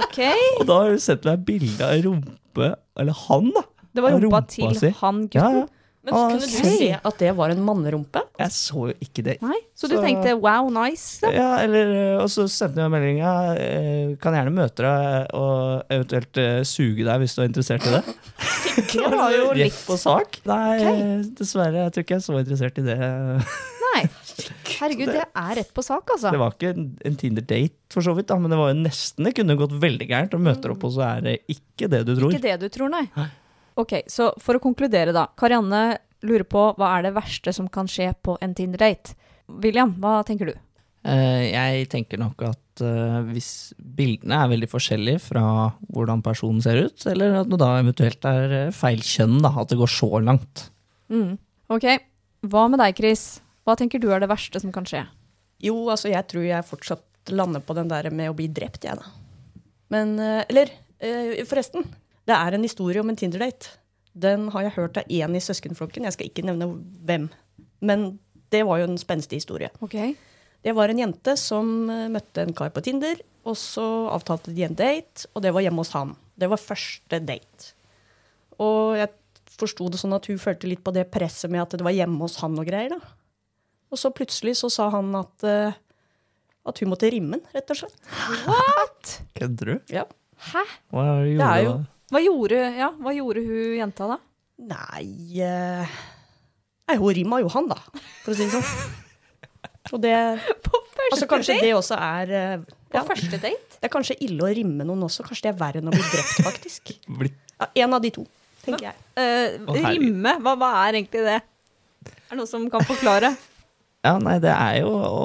Ok. 0.00 0.18
Og 0.60 0.64
da 0.66 0.76
har 0.80 0.94
du 0.94 1.02
sett 1.02 1.26
meg 1.28 1.42
bilde 1.46 1.86
av 1.86 2.00
rumpe, 2.06 2.70
eller 2.98 3.16
han 3.26 3.50
da. 3.54 3.62
Det 3.90 4.02
var 4.04 4.14
rumpa 4.16 4.24
rumpa 4.24 4.40
til 4.50 4.74
si. 4.78 4.90
han 5.00 5.20
Ja, 5.34 5.48
ja. 5.60 5.66
Men 6.00 6.14
så 6.14 6.20
kunne 6.30 6.40
du 6.40 6.46
se 6.48 6.86
at 6.96 7.18
det 7.20 7.30
var 7.36 7.52
en 7.52 7.58
mannerumpe. 7.60 8.22
Jeg 8.40 8.54
så 8.56 8.86
jo 8.88 8.94
ikke 9.04 9.24
det. 9.26 9.34
Nei, 9.44 9.58
så 9.76 9.88
du 9.90 9.96
Så- 9.98 10.04
tenkte 10.04 10.32
wow, 10.40 10.70
nice? 10.72 11.20
da. 11.20 11.32
Ja, 11.34 11.48
eller, 11.60 11.92
eh, 12.16 12.22
og 12.22 12.28
så 12.32 12.46
sendte 12.48 12.80
jeg 12.80 12.88
en 12.88 12.94
melding, 12.94 13.18
ja, 13.20 13.34
eh, 13.52 14.14
kan 14.16 14.32
gjerne 14.32 14.54
møte 14.54 14.80
deg 14.86 15.34
og 15.36 15.84
eventuelt 15.92 16.40
eh, 16.40 16.62
suge 16.64 17.04
deg 17.04 17.20
hvis 17.20 17.36
du 17.36 17.42
er 17.42 17.50
interessert 17.50 17.84
i 17.84 17.92
det. 17.98 18.04
Det 18.80 19.02
var 19.12 19.32
jo 19.34 19.50
Rett 19.50 19.58
litt 19.58 19.80
på 19.84 19.96
sak. 19.98 20.40
Nei, 20.48 20.78
okay. 20.78 21.22
dessverre, 21.36 21.84
jeg 21.84 21.92
tror 21.92 22.04
ikke 22.06 22.14
jeg 22.16 22.22
er 22.22 22.26
så 22.30 22.38
interessert 22.40 22.78
i 22.80 22.84
det. 22.86 22.98
Nei. 23.90 24.02
Herregud, 24.78 25.10
det 25.12 25.24
er 25.26 25.52
rett 25.58 25.72
på 25.74 25.82
sak, 25.84 26.08
altså. 26.14 26.30
Det 26.32 26.40
var 26.40 26.54
ikke 26.54 26.70
en, 26.72 26.86
en 27.04 27.16
Tinder-date, 27.20 27.76
for 27.92 28.06
så 28.06 28.14
vidt, 28.16 28.30
da, 28.30 28.38
men 28.40 28.52
det 28.52 28.56
var 28.60 28.70
jo 28.72 28.78
nesten 28.80 29.26
det 29.26 29.34
kunne 29.36 29.58
gått 29.58 29.74
veldig 29.82 30.06
gærent. 30.08 30.36
Og 30.38 30.44
møter 30.46 30.72
opp, 30.72 30.86
og 30.88 30.94
så 30.94 31.04
er 31.10 31.26
det 31.26 31.36
ikke 31.50 31.90
det 31.92 32.04
du 32.08 32.14
tror. 32.16 32.32
Ikke 32.32 32.46
det 32.46 32.56
du 32.62 32.68
tror, 32.72 32.88
nei. 32.94 33.04
Ok, 33.78 34.00
så 34.10 34.32
for 34.42 34.58
å 34.58 34.62
konkludere, 34.62 35.14
da. 35.16 35.28
Karianne 35.38 36.00
lurer 36.26 36.46
på 36.48 36.64
hva 36.76 36.94
er 36.96 37.06
det 37.06 37.14
verste 37.16 37.52
som 37.56 37.68
kan 37.72 37.88
skje 37.88 38.10
på 38.24 38.36
en 38.42 38.54
Tinder-date. 38.56 39.14
William, 39.62 39.94
hva 40.02 40.20
tenker 40.26 40.50
du? 40.50 40.58
Eh, 41.00 41.44
jeg 41.48 41.86
tenker 41.92 42.20
nok 42.20 42.42
at 42.44 42.82
eh, 42.84 43.20
hvis 43.30 43.72
bildene 43.78 44.42
er 44.42 44.50
veldig 44.52 44.68
forskjellige 44.68 45.22
fra 45.30 45.44
hvordan 45.88 46.20
personen 46.24 46.60
ser 46.64 46.82
ut, 46.84 47.06
eller 47.08 47.38
at 47.40 47.48
det 47.48 47.60
da 47.62 47.70
eventuelt 47.80 48.26
er 48.28 48.56
eh, 48.58 48.74
feil 48.76 49.00
kjønn, 49.04 49.38
da, 49.44 49.54
at 49.62 49.72
det 49.72 49.80
går 49.80 49.92
så 49.92 50.10
langt. 50.20 50.66
Mm. 51.12 51.38
Ok, 51.72 51.86
hva 52.52 52.66
med 52.68 52.82
deg, 52.82 53.00
Chris? 53.00 53.24
Hva 53.64 53.78
tenker 53.80 54.02
du 54.02 54.10
er 54.12 54.20
det 54.20 54.28
verste 54.30 54.60
som 54.60 54.74
kan 54.74 54.88
skje? 54.88 55.06
Jo, 55.64 55.76
altså, 55.92 56.10
jeg 56.12 56.28
tror 56.28 56.44
jeg 56.44 56.68
fortsatt 56.68 57.32
lander 57.32 57.64
på 57.64 57.76
den 57.76 57.88
der 57.88 58.10
med 58.12 58.32
å 58.32 58.36
bli 58.36 58.50
drept, 58.52 58.84
jeg, 58.84 59.00
da. 59.00 59.16
Men 59.90 60.14
Eller, 60.20 60.70
forresten. 61.48 61.82
Det 62.30 62.36
er 62.38 62.54
en 62.54 62.62
historie 62.66 63.02
om 63.02 63.10
en 63.10 63.18
Tinder-date. 63.18 63.72
Den 64.14 64.48
har 64.54 64.62
jeg 64.68 64.76
hørt 64.76 64.98
av 65.00 65.08
én 65.10 65.34
i 65.34 65.42
søskenflokken. 65.42 66.06
Jeg 66.06 66.14
skal 66.14 66.28
ikke 66.30 66.44
nevne 66.46 66.68
hvem. 67.06 67.24
Men 67.82 68.04
det 68.54 68.60
var 68.68 68.78
jo 68.82 68.86
en 68.90 68.98
spenstig 69.00 69.40
historie. 69.40 69.70
Okay. 69.82 70.14
Det 70.62 70.74
var 70.76 70.92
en 70.92 71.00
jente 71.00 71.34
som 71.40 71.88
eh, 71.90 72.06
møtte 72.12 72.44
en 72.44 72.54
kar 72.54 72.70
på 72.74 72.82
Tinder, 72.86 73.18
og 73.48 73.56
så 73.58 73.84
avtalte 74.12 74.52
de 74.54 74.66
en 74.66 74.76
date, 74.76 75.26
og 75.34 75.42
det 75.42 75.52
var 75.56 75.64
hjemme 75.64 75.80
hos 75.82 75.92
han. 75.96 76.12
Det 76.38 76.50
var 76.52 76.60
første 76.60 77.20
date. 77.24 77.70
Og 78.60 78.98
jeg 79.00 79.08
forsto 79.60 79.88
det 79.92 80.00
sånn 80.02 80.14
at 80.16 80.26
hun 80.30 80.40
følte 80.40 80.68
litt 80.68 80.82
på 80.84 80.92
det 80.94 81.06
presset 81.12 81.50
med 81.52 81.62
at 81.64 81.78
det 81.78 81.86
var 81.86 81.96
hjemme 81.96 82.20
hos 82.22 82.36
han 82.44 82.58
og 82.60 82.68
greier, 82.68 82.92
da. 82.92 83.14
Og 83.90 83.98
så 83.98 84.12
plutselig 84.14 84.54
så 84.60 84.68
sa 84.70 84.90
han 84.94 85.08
at, 85.18 85.46
eh, 85.48 85.78
at 86.68 86.82
hun 86.82 86.92
måtte 86.92 87.10
rimme 87.10 87.38
den, 87.40 87.46
rett 87.56 87.72
og 87.74 87.80
slett. 87.80 87.96
What? 88.46 89.16
Kødder 89.38 89.72
du? 89.74 89.94
Ja. 89.96 90.04
Hæ? 90.50 90.62
Hva 90.92 91.06
gjorde 91.24 91.40
Det 91.40 91.48
er 91.48 91.56
du 91.64 91.66
jo- 91.70 91.72
da? 91.80 91.96
Hva 92.10 92.20
gjorde, 92.24 92.58
ja, 92.74 92.90
hva 92.98 93.12
gjorde 93.14 93.42
hun 93.46 93.76
jenta 93.78 94.08
da? 94.10 94.16
Nei 94.70 95.40
eh, 95.40 95.98
Nei, 96.90 96.96
hun 96.98 97.14
rima 97.14 97.38
jo 97.40 97.50
han, 97.54 97.68
da, 97.70 97.78
for 98.24 98.32
å 98.32 98.36
si 98.36 98.48
det 98.48 98.58
sånn. 98.58 98.96
Og 99.94 100.02
det 100.02 100.16
På 100.66 100.80
første 100.80 101.06
Altså, 101.10 101.28
kanskje 101.30 101.54
date? 101.56 101.66
det 101.66 101.76
også 101.78 101.96
er 101.96 102.32
eh, 102.36 102.64
På 102.92 103.04
første 103.08 103.38
date? 103.38 103.78
Det 103.78 103.88
er 103.88 103.92
kanskje 103.94 104.18
ille 104.26 104.44
å 104.44 104.50
rimme 104.54 104.84
noen 104.86 105.06
også. 105.06 105.24
Kanskje 105.26 105.46
det 105.46 105.52
er 105.54 105.60
verre 105.62 105.80
enn 105.80 105.88
å 105.88 105.94
bli 105.94 106.02
drept, 106.02 106.42
faktisk. 106.46 106.92
Ja, 107.60 107.66
en 107.84 107.92
av 107.92 108.00
de 108.00 108.08
to, 108.14 108.22
tenker 108.64 108.86
jeg. 108.86 108.94
Uh, 109.20 109.66
rimme, 109.84 110.32
hva, 110.40 110.54
hva 110.56 110.70
er 110.86 110.96
egentlig 110.96 111.20
det? 111.26 111.34
Er 112.08 112.30
det 112.30 112.38
noen 112.38 112.48
som 112.48 112.64
kan 112.72 112.86
forklare? 112.88 113.34
Ja, 114.00 114.14
nei, 114.16 114.38
det 114.40 114.48
er 114.48 114.78
jo 114.80 114.94
å 114.96 115.24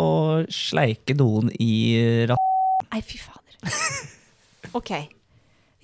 sleike 0.51 1.15
noen 1.15 1.47
i 1.63 1.95
ratt... 2.27 2.49
Nei, 2.89 2.99
fy 3.07 3.21
fader. 3.23 3.55
Ok. 4.75 4.91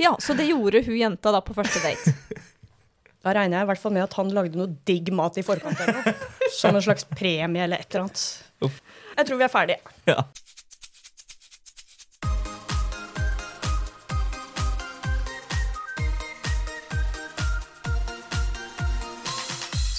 Ja, 0.02 0.16
så 0.20 0.34
det 0.34 0.48
gjorde 0.50 0.82
hun 0.86 0.98
jenta 0.98 1.32
da 1.32 1.44
på 1.46 1.54
første 1.54 1.78
date. 1.84 2.16
Da 3.22 3.36
regner 3.38 3.60
jeg 3.60 3.68
i 3.68 3.70
hvert 3.70 3.82
fall 3.84 3.94
med 3.94 4.02
at 4.02 4.16
han 4.18 4.32
lagde 4.34 4.58
noe 4.58 4.72
digg 4.90 5.12
mat 5.14 5.36
i 5.38 5.44
forkant. 5.46 5.78
eller 5.78 6.00
noe. 6.00 6.14
Som 6.58 6.74
en 6.74 6.82
slags 6.82 7.06
premie 7.06 7.62
eller 7.68 7.84
et 7.84 7.94
eller 7.94 8.08
annet. 8.08 8.24
Uff. 8.66 8.80
Jeg 9.14 9.28
tror 9.28 9.38
vi 9.38 9.46
er 9.46 9.52
ferdige. 9.54 9.78
Ja. 10.10 10.24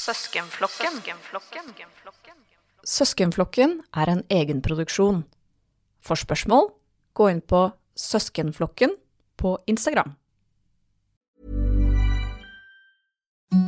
Søskenflokken 0.02 0.98
Søskenflokken 2.82 3.78
er 3.94 4.10
en 4.10 4.24
egenproduksjon. 4.34 5.22
For 6.02 6.18
spørsmål, 6.18 6.72
gå 7.14 7.30
inn 7.30 7.44
på 7.46 7.68
Søskenflokken 7.94 8.98
på 9.42 9.58
Instagram. 9.66 10.12